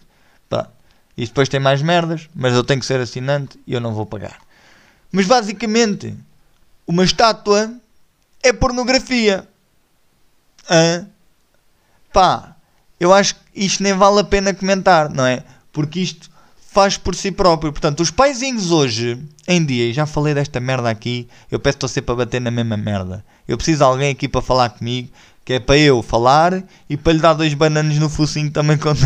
Pá, 0.50 0.68
e 1.18 1.26
depois 1.26 1.50
tem 1.50 1.60
mais 1.60 1.82
merdas, 1.82 2.30
mas 2.36 2.54
eu 2.54 2.64
tenho 2.64 2.80
que 2.80 2.86
ser 2.86 3.00
assinante 3.00 3.60
e 3.66 3.74
eu 3.74 3.80
não 3.80 3.94
vou 3.94 4.06
pagar. 4.06 4.38
Mas 5.12 5.26
basicamente, 5.26 6.16
uma 6.86 7.04
estátua 7.04 7.74
é 8.44 8.52
pornografia. 8.52 9.48
Hã? 10.70 11.08
Pá, 12.12 12.56
eu 13.00 13.14
acho 13.14 13.36
que 13.36 13.42
isto 13.56 13.82
nem 13.82 13.94
vale 13.94 14.20
a 14.20 14.24
pena 14.24 14.54
comentar, 14.54 15.10
não 15.10 15.26
é? 15.26 15.44
Porque 15.72 16.00
isto 16.00 16.30
faz 16.76 16.98
por 16.98 17.16
si 17.16 17.32
próprio. 17.32 17.72
Portanto, 17.72 18.02
os 18.02 18.12
paizinhos 18.12 18.72
hoje 18.72 19.18
em 19.48 19.66
dia, 19.66 19.90
e 19.90 19.94
já 19.94 20.06
falei 20.06 20.34
desta 20.34 20.60
merda 20.60 20.90
aqui, 20.90 21.28
eu 21.50 21.60
peço 21.60 21.78
você 21.80 22.02
para 22.02 22.16
bater 22.16 22.42
na 22.42 22.52
mesma 22.52 22.76
merda. 22.76 23.24
Eu 23.48 23.56
preciso 23.56 23.78
de 23.78 23.84
alguém 23.84 24.12
aqui 24.12 24.28
para 24.28 24.42
falar 24.42 24.70
comigo, 24.70 25.10
que 25.46 25.54
é 25.54 25.60
para 25.60 25.78
eu 25.78 26.02
falar 26.02 26.64
e 26.90 26.98
para 26.98 27.14
lhe 27.14 27.20
dar 27.20 27.34
dois 27.34 27.54
bananos 27.54 27.98
no 27.98 28.10
focinho 28.10 28.52
também 28.52 28.78
quando, 28.78 29.00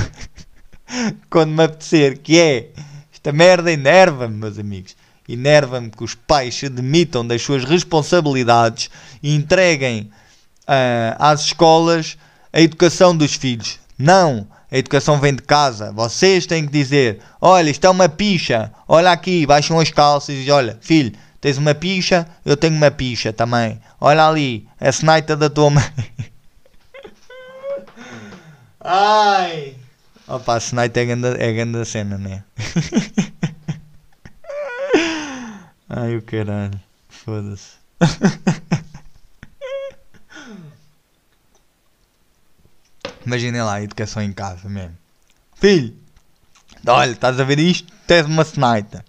quando 1.29 1.51
me 1.51 1.63
apetecer. 1.63 2.19
Que 2.19 2.39
é, 2.39 2.69
esta 3.13 3.31
merda 3.31 3.71
enerva-me, 3.71 4.35
meus 4.35 4.57
amigos. 4.57 4.95
Enerva-me 5.27 5.89
que 5.91 6.03
os 6.03 6.15
pais 6.15 6.55
se 6.55 6.69
demitam 6.69 7.25
das 7.25 7.41
suas 7.41 7.63
responsabilidades 7.63 8.89
e 9.21 9.35
entreguem 9.35 10.09
uh, 10.63 11.15
às 11.19 11.41
escolas 11.41 12.17
a 12.51 12.61
educação 12.61 13.15
dos 13.15 13.35
filhos. 13.35 13.79
Não! 13.97 14.47
A 14.71 14.77
educação 14.77 15.19
vem 15.19 15.35
de 15.35 15.41
casa. 15.41 15.91
Vocês 15.91 16.45
têm 16.45 16.65
que 16.65 16.71
dizer: 16.71 17.19
olha, 17.41 17.69
isto 17.69 17.85
é 17.85 17.89
uma 17.89 18.07
picha. 18.07 18.71
Olha 18.87 19.11
aqui, 19.11 19.45
baixam 19.45 19.79
as 19.79 19.89
calças 19.89 20.35
e 20.45 20.51
olha, 20.51 20.77
filho, 20.79 21.11
tens 21.41 21.57
uma 21.57 21.73
picha, 21.73 22.27
eu 22.45 22.55
tenho 22.55 22.75
uma 22.75 22.91
picha 22.91 23.33
também. 23.33 23.79
Olha 23.99 24.27
ali, 24.27 24.67
a 24.79 24.91
senaita 24.91 25.35
da 25.35 25.49
tua 25.49 25.71
mãe. 25.71 25.83
Ai! 28.79 29.75
Opa, 30.29 30.57
a 30.57 30.59
senaita 30.59 30.99
é 30.99 31.05
grande, 31.05 31.27
é 31.41 31.51
grande 31.51 31.83
cena, 31.85 32.15
né? 32.15 32.43
Ai, 35.89 36.17
o 36.17 36.21
caralho. 36.21 36.79
Foda-se. 37.09 37.79
Imaginem 43.25 43.63
lá 43.63 43.81
educação 43.81 44.21
em 44.21 44.31
casa 44.31 44.69
mesmo. 44.69 44.95
Filho, 45.55 45.97
olha, 46.85 47.09
estás 47.09 47.39
a 47.39 47.43
ver 47.43 47.57
isto? 47.57 47.91
Tens 48.05 48.27
uma. 48.27 48.43
Isto 48.43 49.03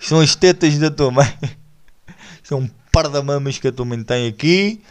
são 0.00 0.18
as 0.18 0.34
tetas 0.34 0.76
da 0.76 0.90
tua 0.90 1.12
mãe. 1.12 1.38
Isto 2.42 2.54
é 2.54 2.56
um 2.56 2.68
par 2.90 3.08
de 3.08 3.22
mamas 3.22 3.58
que 3.58 3.68
a 3.68 3.72
tua 3.72 3.86
mãe 3.86 4.02
tem 4.02 4.26
aqui. 4.26 4.82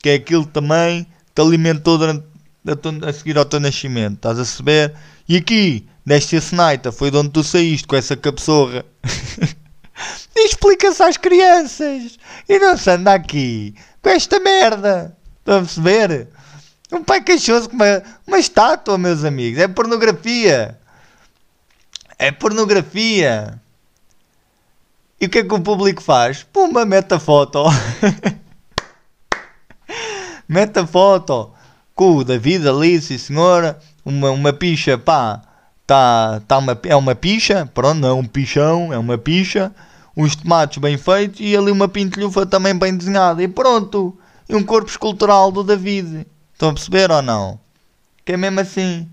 Que 0.00 0.10
é 0.10 0.14
aquilo 0.14 0.46
também 0.46 1.08
que 1.34 1.40
alimentou 1.40 1.98
durante 1.98 2.24
a, 2.72 3.12
seguir 3.12 3.38
ao 3.38 3.44
teu 3.44 3.60
nascimento. 3.60 4.16
Estás 4.16 4.38
a 4.38 4.44
saber? 4.44 4.94
E 5.28 5.36
aqui, 5.36 5.86
nesta 6.04 6.40
senaita, 6.40 6.92
foi 6.92 7.10
de 7.10 7.16
onde 7.16 7.30
tu 7.30 7.42
saíste 7.42 7.86
com 7.86 7.96
essa 7.96 8.16
capsorra. 8.16 8.84
Explica-se 10.36 11.02
às 11.02 11.16
crianças. 11.16 12.18
E 12.48 12.58
não 12.58 12.76
se 12.76 12.90
anda 12.90 13.14
aqui 13.14 13.74
com 14.02 14.10
esta 14.10 14.38
merda. 14.40 15.16
Estão 15.38 15.58
a 15.58 15.60
perceber? 15.60 16.28
Um 16.92 17.02
pai 17.02 17.20
queixoso 17.22 17.68
com 17.68 17.76
uma, 17.76 18.02
uma 18.26 18.38
estátua, 18.38 18.96
meus 18.96 19.24
amigos. 19.24 19.60
É 19.60 19.68
pornografia. 19.68 20.78
É 22.18 22.32
pornografia. 22.32 23.60
E 25.20 25.26
o 25.26 25.28
que 25.28 25.38
é 25.38 25.44
que 25.44 25.54
o 25.54 25.60
público 25.60 26.02
faz? 26.02 26.44
Pumba, 26.44 26.84
mete 26.86 27.12
a 27.12 27.18
foto. 27.18 27.64
mete 30.48 30.78
a 30.78 30.86
foto 30.86 31.57
com 31.98 32.18
o 32.18 32.24
David 32.24 32.68
ali, 32.68 33.00
sim 33.02 33.18
senhora. 33.18 33.76
Uma, 34.04 34.30
uma 34.30 34.52
picha, 34.52 34.96
pá. 34.96 35.42
Tá, 35.84 36.40
tá 36.46 36.58
uma, 36.58 36.78
é 36.84 36.94
uma 36.94 37.12
picha. 37.12 37.68
Pronto, 37.74 37.98
não 37.98 38.08
é 38.08 38.12
um 38.12 38.24
pichão, 38.24 38.92
é 38.92 38.98
uma 38.98 39.18
picha. 39.18 39.74
Uns 40.16 40.36
tomates 40.36 40.78
bem 40.78 40.96
feitos 40.96 41.40
e 41.40 41.56
ali 41.56 41.72
uma 41.72 41.88
pintelhufa 41.88 42.46
também 42.46 42.72
bem 42.72 42.96
desenhada. 42.96 43.42
E 43.42 43.48
pronto. 43.48 44.16
E 44.48 44.54
um 44.54 44.62
corpo 44.62 44.88
escultural 44.88 45.50
do 45.50 45.64
David. 45.64 46.24
Estão 46.52 46.68
a 46.68 46.72
perceber 46.72 47.10
ou 47.10 47.20
não? 47.20 47.58
Que 48.24 48.34
é 48.34 48.36
mesmo 48.36 48.60
assim. 48.60 49.08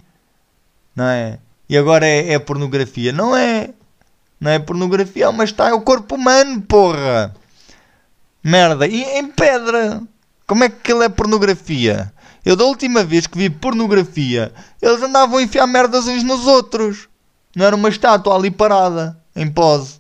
Não 0.95 1.06
é? 1.06 1.39
E 1.67 1.76
agora 1.76 2.06
é, 2.06 2.34
é 2.34 2.39
pornografia. 2.39 3.12
Não 3.12 3.36
é. 3.36 3.71
Não 4.39 4.52
é 4.52 4.60
pornografia, 4.60 5.32
mas 5.32 5.50
está 5.50 5.69
é 5.69 5.74
o 5.74 5.82
corpo 5.82 6.13
humano, 6.13 6.62
porra. 6.62 7.34
Merda. 8.43 8.86
E 8.86 9.02
em 9.02 9.26
pedra. 9.26 10.04
Como 10.47 10.63
é 10.63 10.69
que 10.69 10.91
ele 10.91 11.03
é 11.03 11.10
pornografia? 11.10 12.13
Eu 12.45 12.55
da 12.55 12.63
última 12.65 13.03
vez 13.03 13.25
que 13.25 13.38
vi 13.38 13.49
pornografia, 13.49 14.53
eles 14.79 15.01
andavam 15.01 15.39
a 15.39 15.41
enfiar 15.41 15.65
merdas 15.65 16.08
uns 16.08 16.21
nos 16.21 16.45
outros. 16.45 17.08
Não 17.55 17.65
era 17.65 17.75
uma 17.75 17.89
estátua 17.89 18.36
ali 18.36 18.51
parada, 18.51 19.19
em 19.36 19.49
pose. 19.49 19.99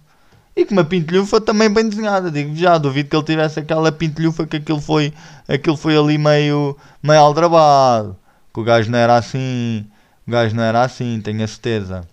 E 0.55 0.63
com 0.63 0.73
uma 0.73 0.85
pintelhufa 0.85 1.41
também 1.41 1.69
bem 1.69 1.89
desenhada. 1.89 2.29
Digo 2.29 2.55
já, 2.55 2.77
duvido 2.77 3.09
que 3.09 3.15
ele 3.15 3.25
tivesse 3.25 3.59
aquela 3.59 3.91
pintelhufa 3.91 4.45
que 4.45 4.57
aquilo 4.57 4.79
foi, 4.79 5.11
aquilo 5.47 5.75
foi 5.75 5.97
ali 5.97 6.17
meio, 6.17 6.77
meio 7.01 7.19
aldrabado. 7.19 8.15
Que 8.53 8.59
o 8.59 8.63
gajo 8.63 8.91
não 8.91 8.99
era 8.99 9.17
assim. 9.17 9.85
O 10.27 10.31
gajo 10.31 10.55
não 10.55 10.63
era 10.63 10.83
assim, 10.83 11.19
tenho 11.21 11.43
a 11.43 11.47
certeza. 11.47 12.07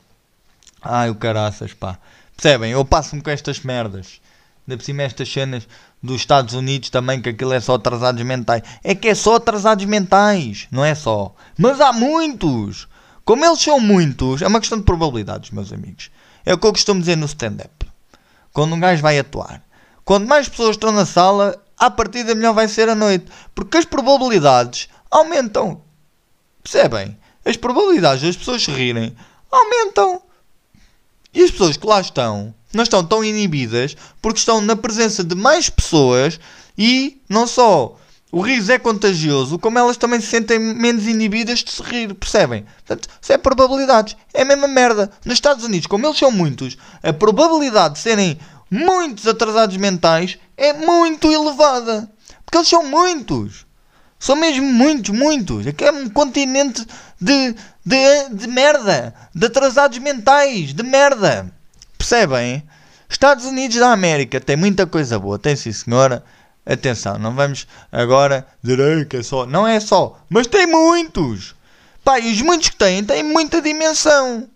Ai, 0.83 1.11
o 1.11 1.15
caraças, 1.15 1.73
pá. 1.73 1.99
Percebem? 2.37 2.73
Eu 2.73 2.85
passo-me 2.85 3.23
com 3.23 3.31
estas 3.31 3.61
merdas. 3.61 4.21
Ainda 4.67 4.79
por 4.79 4.85
cima 4.85 5.03
estas 5.03 5.31
cenas 5.31 5.69
dos 6.03 6.17
Estados 6.17 6.55
Unidos 6.55 6.91
também, 6.91 7.21
que 7.21 7.29
aquilo 7.29 7.53
é 7.53 7.61
só 7.61 7.75
atrasados 7.75 8.23
mentais. 8.23 8.63
É 8.83 8.95
que 8.95 9.09
é 9.09 9.15
só 9.15 9.37
atrasados 9.37 9.85
mentais, 9.85 10.67
não 10.71 10.85
é 10.85 10.95
só. 10.95 11.35
Mas 11.57 11.81
há 11.81 11.93
muitos. 11.93 12.89
Como 13.25 13.45
eles 13.45 13.61
são 13.61 13.79
muitos, 13.79 14.43
é 14.43 14.49
uma 14.49 14.59
questão 14.59 14.79
de 14.79 14.85
probabilidades, 14.85 15.51
meus 15.51 15.73
amigos. 15.73 16.11
É 16.45 16.53
o 16.53 16.59
que 16.59 16.67
eu 16.67 16.73
costumo 16.73 17.01
dizer 17.01 17.17
no 17.17 17.27
stand-up 17.27 17.93
quando 18.53 18.75
um 18.75 18.81
gajo 18.81 19.03
vai 19.03 19.19
atuar. 19.19 19.63
Quanto 20.05 20.29
mais 20.29 20.49
pessoas 20.49 20.77
estão 20.77 20.93
na 20.93 21.07
sala, 21.07 21.61
à 21.79 21.91
partida 21.91 22.35
melhor 22.35 22.53
vai 22.53 22.69
ser 22.69 22.89
a 22.89 22.95
noite. 22.95 23.27
Porque 23.55 23.79
as 23.79 23.85
probabilidades 23.85 24.89
aumentam. 25.11 25.81
Percebem? 26.63 27.17
As 27.45 27.57
probabilidades 27.57 28.23
das 28.23 28.37
pessoas 28.37 28.63
se 28.63 28.71
rirem 28.71 29.17
aumentam. 29.51 30.23
E 31.35 31.43
as 31.43 31.51
pessoas 31.51 31.77
que 31.77 31.87
lá 31.87 32.01
estão 32.01 32.55
não 32.73 32.83
estão 32.83 33.05
tão 33.05 33.25
inibidas 33.25 33.97
porque 34.21 34.39
estão 34.39 34.61
na 34.61 34.77
presença 34.77 35.23
de 35.23 35.35
mais 35.35 35.69
pessoas 35.69 36.39
e 36.77 37.21
não 37.29 37.47
só 37.47 37.97
o 38.33 38.41
riso 38.41 38.73
é 38.73 38.79
contagioso, 38.79 39.59
como 39.59 39.79
elas 39.79 39.99
também 39.99 40.19
se 40.19 40.29
sentem 40.29 40.59
menos 40.59 41.07
inibidas 41.07 41.59
de 41.59 41.71
se 41.71 41.83
rir, 41.83 42.15
percebem? 42.15 42.65
Portanto, 42.79 43.07
isso 43.21 43.31
é 43.31 43.37
probabilidades. 43.37 44.17
É 44.33 44.41
a 44.41 44.45
mesma 44.47 44.67
merda. 44.67 45.11
Nos 45.23 45.35
Estados 45.35 45.67
Unidos, 45.67 45.87
como 45.87 46.07
eles 46.07 46.19
são 46.19 46.31
muitos, 46.31 46.79
a 47.03 47.13
probabilidade 47.13 47.97
de 47.97 48.01
serem 48.01 48.39
muitos 48.71 49.27
atrasados 49.29 49.77
mentais 49.77 50.39
é 50.57 50.73
muito 50.73 51.31
elevada. 51.31 52.11
Porque 52.43 52.57
eles 52.57 52.69
são 52.69 52.83
muitos. 52.83 53.67
São 54.19 54.35
mesmo 54.35 54.65
muitos, 54.65 55.15
muitos. 55.15 55.67
Aqui 55.67 55.85
é 55.85 55.93
um 55.93 56.09
continente 56.09 56.87
de, 57.21 57.55
de, 57.85 58.29
de 58.33 58.47
merda. 58.47 59.15
De 59.35 59.45
atrasados 59.45 59.99
mentais. 59.99 60.73
De 60.73 60.83
merda. 60.83 61.53
Percebem? 62.03 62.65
Estados 63.09 63.45
Unidos 63.45 63.77
da 63.77 63.93
América 63.93 64.41
tem 64.41 64.57
muita 64.57 64.89
coisa 64.89 65.21
boa. 65.21 65.39
Tem 65.39 65.55
sim, 65.55 65.71
senhora 65.73 66.25
Atenção, 66.67 67.17
não 67.17 67.33
vamos 67.33 67.67
agora 67.93 68.45
dizer 68.61 69.07
que 69.07 69.19
é 69.19 69.23
só. 69.23 69.47
Não 69.47 69.67
é 69.67 69.79
só, 69.79 70.19
mas 70.29 70.49
tem 70.49 70.67
muitos. 70.67 71.55
Pá, 72.05 72.19
e 72.19 72.33
os 72.33 72.43
muitos 72.43 72.71
que 72.71 72.77
têm 72.77 73.05
têm 73.05 73.23
muita 73.23 73.63
dimensão. 73.63 74.49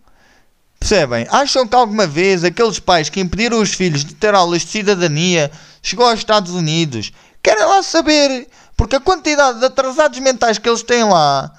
Percebem? 0.80 1.26
Acham 1.30 1.68
que 1.68 1.76
alguma 1.76 2.06
vez 2.06 2.42
aqueles 2.42 2.80
pais 2.80 3.08
que 3.08 3.20
impediram 3.20 3.60
os 3.60 3.72
filhos 3.72 4.04
de 4.04 4.14
ter 4.14 4.34
aulas 4.34 4.62
de 4.62 4.68
cidadania 4.68 5.50
chegou 5.80 6.08
aos 6.08 6.18
Estados 6.18 6.52
Unidos? 6.52 7.12
Querem 7.40 7.64
lá 7.64 7.80
saber, 7.80 8.48
porque 8.76 8.96
a 8.96 9.00
quantidade 9.00 9.60
de 9.60 9.66
atrasados 9.66 10.18
mentais 10.18 10.58
que 10.58 10.68
eles 10.68 10.82
têm 10.82 11.04
lá. 11.04 11.52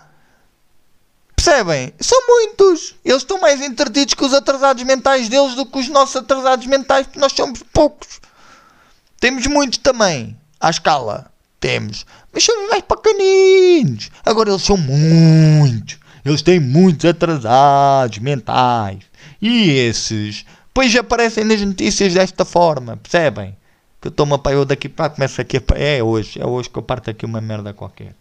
Percebem? 1.38 1.94
São 2.00 2.20
muitos. 2.28 2.96
Eles 3.06 3.22
estão 3.22 3.40
mais 3.40 3.62
entretidos 3.62 4.16
com 4.16 4.26
os 4.26 4.34
atrasados 4.34 4.84
mentais 4.84 5.30
deles 5.30 5.54
do 5.54 5.68
que 5.68 5.78
os 5.78 5.88
nossos 5.88 6.16
atrasados 6.16 6.66
mentais, 6.66 7.06
porque 7.06 7.20
nós 7.20 7.32
somos 7.32 7.62
poucos. 7.72 8.20
Temos 9.20 9.46
muitos 9.46 9.78
também, 9.78 10.36
à 10.60 10.72
escala. 10.72 11.32
Temos. 11.60 12.06
Mas 12.34 12.44
são 12.44 12.70
mais 12.70 12.82
pequeninos. 12.82 14.10
Agora 14.26 14.50
eles 14.50 14.64
são 14.64 14.78
muitos. 14.78 15.98
Eles 16.26 16.42
têm 16.42 16.60
muitos 16.60 17.06
atrasados 17.06 18.18
mentais. 18.18 19.00
E 19.40 19.70
esses, 19.70 20.44
pois 20.74 20.96
aparecem 20.96 21.44
nas 21.44 21.62
notícias 21.62 22.14
desta 22.14 22.46
forma, 22.46 22.98
percebem? 22.98 23.56
Que 24.02 24.08
eu 24.08 24.10
estou-me 24.10 24.34
a 24.34 24.52
eu 24.52 24.66
daqui 24.66 24.90
para 24.90 25.10
começa 25.12 25.42
aqui 25.44 25.58
a 25.58 25.62
É 25.76 26.04
hoje, 26.04 26.42
é 26.42 26.46
hoje 26.46 26.70
que 26.70 26.78
eu 26.78 26.84
parto 26.84 27.10
aqui 27.12 27.26
uma 27.26 27.42
merda 27.42 27.74
qualquer. 27.74 28.14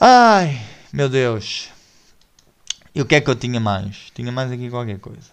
Ai, 0.00 0.60
meu 0.94 1.08
Deus. 1.08 1.70
E 2.94 3.02
o 3.02 3.04
que 3.04 3.16
é 3.16 3.20
que 3.20 3.28
eu 3.28 3.34
tinha 3.34 3.58
mais? 3.58 4.12
Tinha 4.14 4.30
mais 4.30 4.52
aqui 4.52 4.70
qualquer 4.70 5.00
coisa. 5.00 5.32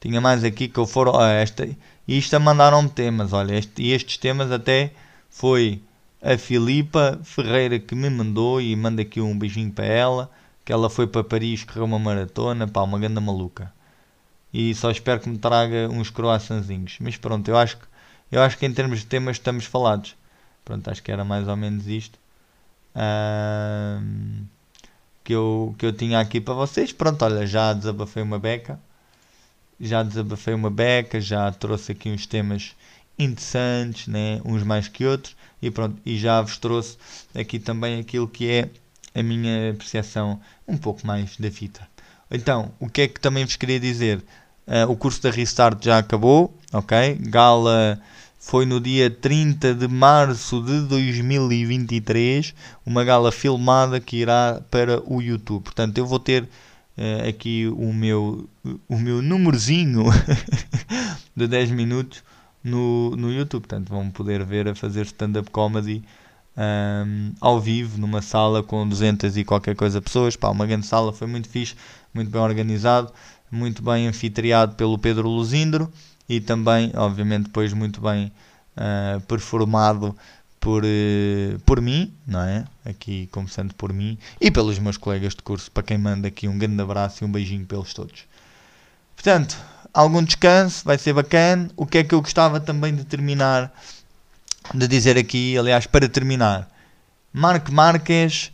Tinha 0.00 0.18
mais 0.18 0.42
aqui 0.44 0.66
que 0.66 0.78
eu 0.78 0.86
for. 0.86 1.14
Ah, 1.14 1.30
esta, 1.30 1.68
isto 2.08 2.34
a 2.34 2.38
mandaram-me 2.38 2.88
temas, 2.88 3.34
olha. 3.34 3.54
Este, 3.54 3.82
e 3.82 3.92
estes 3.92 4.16
temas 4.16 4.50
até 4.50 4.92
foi 5.28 5.82
a 6.22 6.38
Filipa 6.38 7.20
Ferreira 7.22 7.78
que 7.78 7.94
me 7.94 8.08
mandou 8.08 8.62
e 8.62 8.74
manda 8.74 9.02
aqui 9.02 9.20
um 9.20 9.38
beijinho 9.38 9.70
para 9.70 9.84
ela 9.84 10.30
que 10.64 10.72
ela 10.72 10.88
foi 10.88 11.06
para 11.06 11.22
Paris 11.22 11.64
correr 11.64 11.82
uma 11.82 11.98
maratona, 11.98 12.66
pá, 12.66 12.80
uma 12.82 12.98
ganda 12.98 13.20
maluca. 13.20 13.70
E 14.54 14.74
só 14.74 14.90
espero 14.90 15.20
que 15.20 15.28
me 15.28 15.36
traga 15.36 15.88
uns 15.90 16.08
croissantzinhos. 16.08 16.96
Mas 16.98 17.18
pronto, 17.18 17.46
eu 17.48 17.58
acho 17.58 17.76
que, 17.76 17.84
eu 18.30 18.40
acho 18.40 18.56
que 18.56 18.64
em 18.64 18.72
termos 18.72 19.00
de 19.00 19.06
temas 19.06 19.36
estamos 19.36 19.66
falados. 19.66 20.16
Pronto, 20.64 20.88
acho 20.88 21.02
que 21.02 21.12
era 21.12 21.24
mais 21.24 21.46
ou 21.46 21.56
menos 21.56 21.86
isto. 21.86 22.18
Que, 25.24 25.32
eu, 25.32 25.74
que 25.78 25.86
eu 25.86 25.92
tinha 25.92 26.20
aqui 26.20 26.40
para 26.40 26.54
vocês. 26.54 26.92
Pronto, 26.92 27.24
olha, 27.24 27.46
já 27.46 27.72
desabafei 27.72 28.22
uma 28.22 28.38
beca. 28.38 28.78
Já 29.80 30.02
desabafei 30.02 30.54
uma 30.54 30.70
beca, 30.70 31.20
já 31.20 31.50
trouxe 31.52 31.92
aqui 31.92 32.08
uns 32.08 32.26
temas 32.26 32.74
interessantes, 33.18 34.06
né? 34.06 34.40
uns 34.44 34.62
mais 34.62 34.88
que 34.88 35.04
outros. 35.04 35.36
E 35.60 35.70
pronto, 35.70 36.00
e 36.04 36.18
já 36.18 36.40
vos 36.40 36.58
trouxe 36.58 36.96
aqui 37.34 37.58
também 37.58 38.00
aquilo 38.00 38.28
que 38.28 38.48
é 38.50 38.70
a 39.14 39.22
minha 39.22 39.70
apreciação 39.70 40.40
um 40.66 40.76
pouco 40.76 41.06
mais 41.06 41.36
da 41.36 41.50
fita. 41.50 41.86
Então, 42.30 42.72
o 42.80 42.88
que 42.88 43.02
é 43.02 43.08
que 43.08 43.20
também 43.20 43.44
vos 43.44 43.56
queria 43.56 43.78
dizer? 43.78 44.24
Uh, 44.66 44.90
o 44.90 44.96
curso 44.96 45.20
da 45.22 45.30
Restart 45.30 45.84
já 45.84 45.98
acabou, 45.98 46.56
ok? 46.72 47.18
Gala 47.20 48.00
foi 48.42 48.66
no 48.66 48.80
dia 48.80 49.08
30 49.08 49.72
de 49.72 49.86
março 49.86 50.60
de 50.60 50.80
2023, 50.88 52.52
uma 52.84 53.04
gala 53.04 53.30
filmada 53.30 54.00
que 54.00 54.16
irá 54.16 54.60
para 54.68 55.00
o 55.06 55.22
YouTube. 55.22 55.62
Portanto, 55.62 55.96
eu 55.96 56.04
vou 56.04 56.18
ter 56.18 56.42
uh, 56.42 57.28
aqui 57.28 57.68
o 57.68 57.92
meu, 57.92 58.50
o 58.88 58.98
meu 58.98 59.22
númerozinho 59.22 60.06
de 61.36 61.46
10 61.46 61.70
minutos 61.70 62.24
no, 62.64 63.14
no 63.16 63.32
YouTube. 63.32 63.62
Portanto, 63.62 63.88
vão 63.88 64.10
poder 64.10 64.44
ver 64.44 64.68
a 64.68 64.74
fazer 64.74 65.06
stand-up 65.06 65.48
comedy 65.52 66.02
um, 66.56 67.32
ao 67.40 67.60
vivo, 67.60 67.96
numa 67.96 68.20
sala 68.20 68.60
com 68.60 68.86
200 68.86 69.36
e 69.36 69.44
qualquer 69.44 69.76
coisa 69.76 70.02
pessoas. 70.02 70.34
Pá, 70.34 70.50
uma 70.50 70.66
grande 70.66 70.86
sala, 70.86 71.12
foi 71.12 71.28
muito 71.28 71.48
fixe, 71.48 71.76
muito 72.12 72.28
bem 72.28 72.40
organizado, 72.40 73.12
muito 73.52 73.84
bem 73.84 74.08
anfitriado 74.08 74.74
pelo 74.74 74.98
Pedro 74.98 75.28
Luzindro 75.28 75.92
e 76.28 76.40
também, 76.40 76.92
obviamente, 76.94 77.44
depois 77.44 77.72
muito 77.72 78.00
bem 78.00 78.32
uh, 78.76 79.20
performado 79.22 80.16
por, 80.60 80.84
uh, 80.84 81.58
por 81.66 81.80
mim, 81.80 82.12
não 82.26 82.40
é? 82.40 82.64
Aqui 82.84 83.28
começando 83.32 83.74
por 83.74 83.92
mim 83.92 84.18
e 84.40 84.50
pelos 84.50 84.78
meus 84.78 84.96
colegas 84.96 85.34
de 85.34 85.42
curso, 85.42 85.70
para 85.70 85.82
quem 85.82 85.98
manda 85.98 86.28
aqui 86.28 86.48
um 86.48 86.58
grande 86.58 86.80
abraço 86.80 87.22
e 87.22 87.26
um 87.26 87.32
beijinho 87.32 87.66
pelos 87.66 87.92
todos. 87.92 88.24
Portanto, 89.14 89.56
algum 89.92 90.22
descanso, 90.22 90.84
vai 90.84 90.98
ser 90.98 91.12
bacana. 91.12 91.70
O 91.76 91.86
que 91.86 91.98
é 91.98 92.04
que 92.04 92.14
eu 92.14 92.22
gostava 92.22 92.60
também 92.60 92.94
de 92.94 93.04
terminar 93.04 93.72
de 94.74 94.86
dizer 94.86 95.18
aqui, 95.18 95.58
aliás, 95.58 95.86
para 95.86 96.08
terminar, 96.08 96.68
Marco 97.32 97.72
Marques 97.72 98.52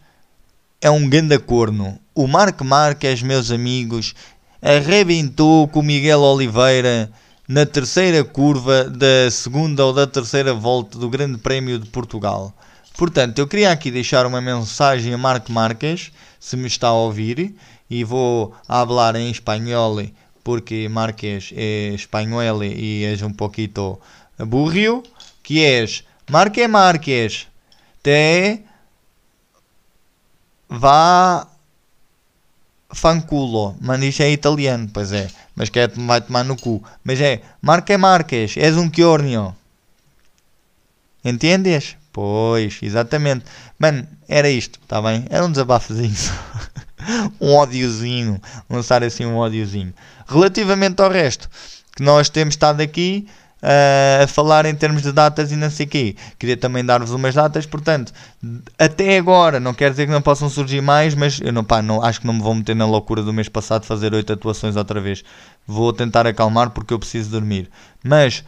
é 0.80 0.90
um 0.90 1.08
ganda 1.08 1.38
corno. 1.38 1.98
O 2.14 2.26
Marco 2.26 2.64
Marques, 2.64 3.22
meus 3.22 3.50
amigos, 3.50 4.14
arrebentou 4.62 5.68
com 5.68 5.80
o 5.80 5.82
Miguel 5.82 6.20
Oliveira 6.20 7.10
na 7.48 7.64
terceira 7.64 8.22
curva 8.22 8.84
da 8.84 9.30
segunda 9.30 9.82
ou 9.86 9.94
da 9.94 10.06
terceira 10.06 10.52
volta 10.52 10.98
do 10.98 11.08
Grande 11.08 11.38
Prémio 11.38 11.78
de 11.78 11.88
Portugal. 11.88 12.52
Portanto, 12.94 13.38
eu 13.38 13.48
queria 13.48 13.72
aqui 13.72 13.90
deixar 13.90 14.26
uma 14.26 14.40
mensagem 14.40 15.14
a 15.14 15.18
Marco 15.18 15.50
Marques, 15.50 16.12
se 16.38 16.58
me 16.58 16.66
está 16.66 16.88
a 16.88 16.92
ouvir, 16.92 17.54
e 17.88 18.04
vou 18.04 18.54
falar 18.66 19.16
em 19.16 19.30
espanhol, 19.30 19.96
porque 20.44 20.88
Marques 20.90 21.50
é 21.56 21.94
espanhol 21.94 22.62
e 22.62 23.04
é 23.04 23.24
um 23.24 23.32
pouquito 23.32 23.98
burrio 24.38 25.02
que 25.42 25.64
és 25.64 26.04
Marque 26.28 26.68
Marques, 26.68 27.46
te 28.02 28.60
vá 30.68 31.48
fanculo, 32.90 33.76
mas 33.80 34.02
isto 34.02 34.22
é 34.22 34.30
italiano, 34.30 34.88
pois 34.92 35.12
é, 35.12 35.28
mas 35.54 35.68
que 35.68 35.78
é, 35.78 35.88
vai 35.88 36.20
tomar 36.20 36.44
no 36.44 36.56
cu. 36.56 36.82
Mas 37.04 37.20
é, 37.20 37.42
Marque 37.60 37.96
Marques, 37.96 38.56
és 38.56 38.76
um 38.76 38.88
quiornio. 38.88 39.54
Entendes? 41.24 41.96
Pois, 42.12 42.78
exatamente. 42.82 43.44
Mano, 43.78 44.06
era 44.28 44.48
isto, 44.48 44.80
está 44.82 45.00
bem? 45.02 45.24
Era 45.30 45.44
um 45.44 45.50
desabafozinho. 45.50 46.14
um 47.40 47.54
ódiozinho. 47.54 48.40
Lançar 48.68 49.04
assim 49.04 49.26
um 49.26 49.36
ódiozinho. 49.36 49.92
Relativamente 50.26 51.00
ao 51.00 51.10
resto, 51.10 51.48
que 51.94 52.02
nós 52.02 52.28
temos 52.28 52.54
estado 52.54 52.80
aqui, 52.80 53.28
uh, 53.62 54.24
a 54.24 54.26
falar 54.26 54.66
em 54.66 54.74
termos 54.74 55.02
de 55.02 55.12
datas 55.12 55.52
e 55.52 55.56
não 55.56 55.70
sei 55.70 55.86
o 55.86 55.88
quê. 55.88 56.16
Queria 56.38 56.56
também 56.56 56.84
dar-vos 56.84 57.10
umas 57.10 57.34
datas, 57.34 57.66
portanto, 57.66 58.12
até 58.78 59.18
agora, 59.18 59.60
não 59.60 59.74
quer 59.74 59.90
dizer 59.90 60.06
que 60.06 60.12
não 60.12 60.22
possam 60.22 60.48
surgir 60.48 60.80
mais, 60.80 61.14
mas 61.14 61.40
eu 61.40 61.52
não, 61.52 61.64
pá, 61.64 61.82
não, 61.82 62.02
acho 62.02 62.20
que 62.20 62.26
não 62.26 62.34
me 62.34 62.42
vou 62.42 62.54
meter 62.54 62.76
na 62.76 62.86
loucura 62.86 63.22
do 63.22 63.32
mês 63.32 63.48
passado 63.48 63.84
fazer 63.84 64.14
oito 64.14 64.32
atuações 64.32 64.76
outra 64.76 65.00
vez. 65.00 65.22
Vou 65.66 65.92
tentar 65.92 66.26
acalmar 66.26 66.70
porque 66.70 66.92
eu 66.92 66.98
preciso 66.98 67.30
dormir. 67.30 67.70
Mas 68.02 68.44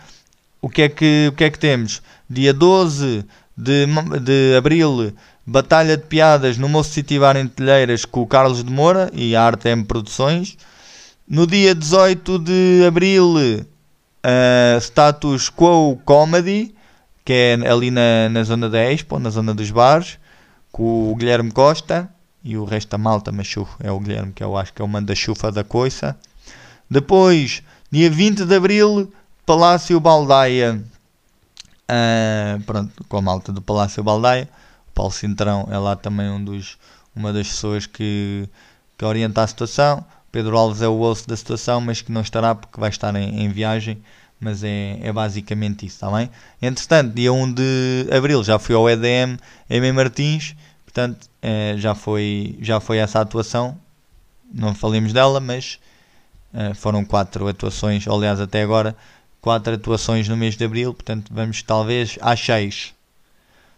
o 0.61 0.69
que 0.69 0.83
é 0.83 0.89
que, 0.89 1.29
o 1.29 1.33
que, 1.33 1.45
é 1.45 1.51
que 1.51 1.59
temos? 1.59 2.03
Dia 2.29 2.53
12 2.53 3.25
de, 3.57 3.87
de 4.23 4.57
abril, 4.57 5.13
Batalha 5.47 5.97
de 5.97 6.05
Piadas 6.05 6.57
no 6.59 6.69
Moço 6.69 6.91
City 6.91 7.19
Bar 7.19 7.37
em 7.37 7.47
Telheiras 7.47 8.05
com 8.05 8.21
o 8.21 8.27
Carlos 8.27 8.63
de 8.63 8.71
Moura 8.71 9.11
e 9.13 9.35
a 9.35 9.43
Artem 9.43 9.83
Produções. 9.83 10.57
No 11.29 11.47
dia 11.47 11.75
18 11.75 12.39
de 12.39 12.85
abril, 12.87 13.35
uh, 14.25 14.79
Status 14.81 15.51
Quo 15.51 15.97
Comedy, 16.05 16.75
que 17.25 17.33
é 17.33 17.69
ali 17.69 17.91
na, 17.91 18.29
na 18.31 18.43
zona 18.43 18.69
da 18.69 18.93
Expo, 18.93 19.19
na 19.19 19.31
zona 19.31 19.55
dos 19.55 19.71
bares, 19.71 20.19
com 20.73 21.11
o 21.11 21.15
Guilherme 21.17 21.51
Costa 21.51 22.09
e 22.43 22.57
o 22.57 22.65
resto 22.65 22.91
da 22.91 22.99
malta, 22.99 23.31
mas 23.31 23.55
é 23.81 23.91
o 23.91 24.01
Guilherme 24.01 24.33
que 24.33 24.43
eu 24.43 24.57
acho 24.57 24.73
que 24.73 24.81
é 24.81 24.85
o 24.85 24.89
manda-chufa 24.89 25.53
da 25.53 25.63
coisa. 25.63 26.17
Depois, 26.89 27.63
dia 27.91 28.11
20 28.11 28.45
de 28.45 28.55
Abril, 28.55 29.13
Palácio 29.45 29.99
Baldaia. 30.01 30.83
Uh, 31.91 32.61
pronto, 32.63 33.05
com 33.09 33.17
a 33.17 33.23
malta 33.23 33.53
do 33.53 33.61
Palácio 33.61 34.03
Baldaia. 34.03 34.49
O 34.89 34.93
Paulo 34.93 35.13
Cintrão 35.13 35.69
é 35.71 35.79
lá 35.79 35.97
também 35.97 36.29
um 36.31 36.43
dos, 36.43 36.79
uma 37.15 37.33
das 37.33 37.49
pessoas 37.49 37.87
que, 37.87 38.49
que 38.97 39.05
orienta 39.05 39.43
a 39.43 39.47
situação. 39.47 40.05
Pedro 40.33 40.57
Alves 40.57 40.83
é 40.83 40.89
o 40.89 41.01
osso 41.01 41.29
da 41.29 41.37
situação, 41.37 41.81
mas 41.81 42.01
que 42.01 42.13
não 42.13 42.21
estará 42.21 42.55
porque 42.55 42.79
vai 42.79 42.91
estar 42.91 43.15
em, 43.17 43.45
em 43.45 43.49
viagem. 43.49 44.03
Mas 44.39 44.65
é, 44.65 44.99
é 45.03 45.13
basicamente 45.13 45.85
isso, 45.85 45.97
está 45.97 46.11
bem? 46.11 46.31
Entretanto, 46.63 47.13
dia 47.13 47.31
1 47.31 47.53
de 47.53 48.09
abril 48.11 48.43
já 48.43 48.59
fui 48.59 48.75
ao 48.75 48.89
EDM 48.89 49.37
em 49.69 49.93
Martins, 49.93 50.57
portanto 50.83 51.29
é, 51.43 51.75
já, 51.77 51.95
foi, 51.95 52.57
já 52.61 52.81
foi 52.81 52.97
essa 52.97 53.21
atuação. 53.21 53.79
Não 54.53 54.75
falemos 54.75 55.13
dela, 55.13 55.41
mas 55.41 55.79
é, 56.55 56.73
foram 56.73 57.05
quatro 57.05 57.47
atuações, 57.49 58.09
aliás, 58.09 58.41
até 58.41 58.63
agora, 58.63 58.97
quatro 59.43 59.75
atuações 59.75 60.27
no 60.27 60.39
mês 60.39 60.57
de 60.57 60.65
abril. 60.65 60.95
Portanto, 60.95 61.31
vamos 61.35 61.63
talvez 61.63 62.19
às 62.23 62.41
6, 62.41 62.95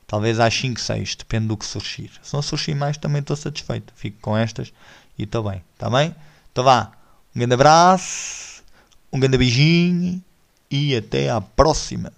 talvez 0.07 0.39
às 0.39 0.55
5, 0.55 0.81
6, 0.81 1.17
depende 1.17 1.49
do 1.49 1.57
que 1.57 1.67
surgir. 1.67 2.13
Se 2.23 2.33
não 2.35 2.41
surgir 2.41 2.75
mais, 2.75 2.97
também 2.97 3.21
estou 3.21 3.35
satisfeito. 3.35 3.93
Fico 3.97 4.19
com 4.21 4.37
estas 4.37 4.73
e 5.19 5.25
estou 5.25 5.43
bem, 5.43 5.63
está 5.75 5.91
bem? 5.91 6.15
Então 6.53 6.63
vá, 6.65 6.93
um 7.35 7.39
grande 7.39 7.55
abraço, 7.55 8.63
um 9.11 9.19
grande 9.19 9.39
beijinho 9.39 10.23
e 10.71 10.95
até 10.95 11.31
à 11.31 11.41
próxima. 11.41 12.13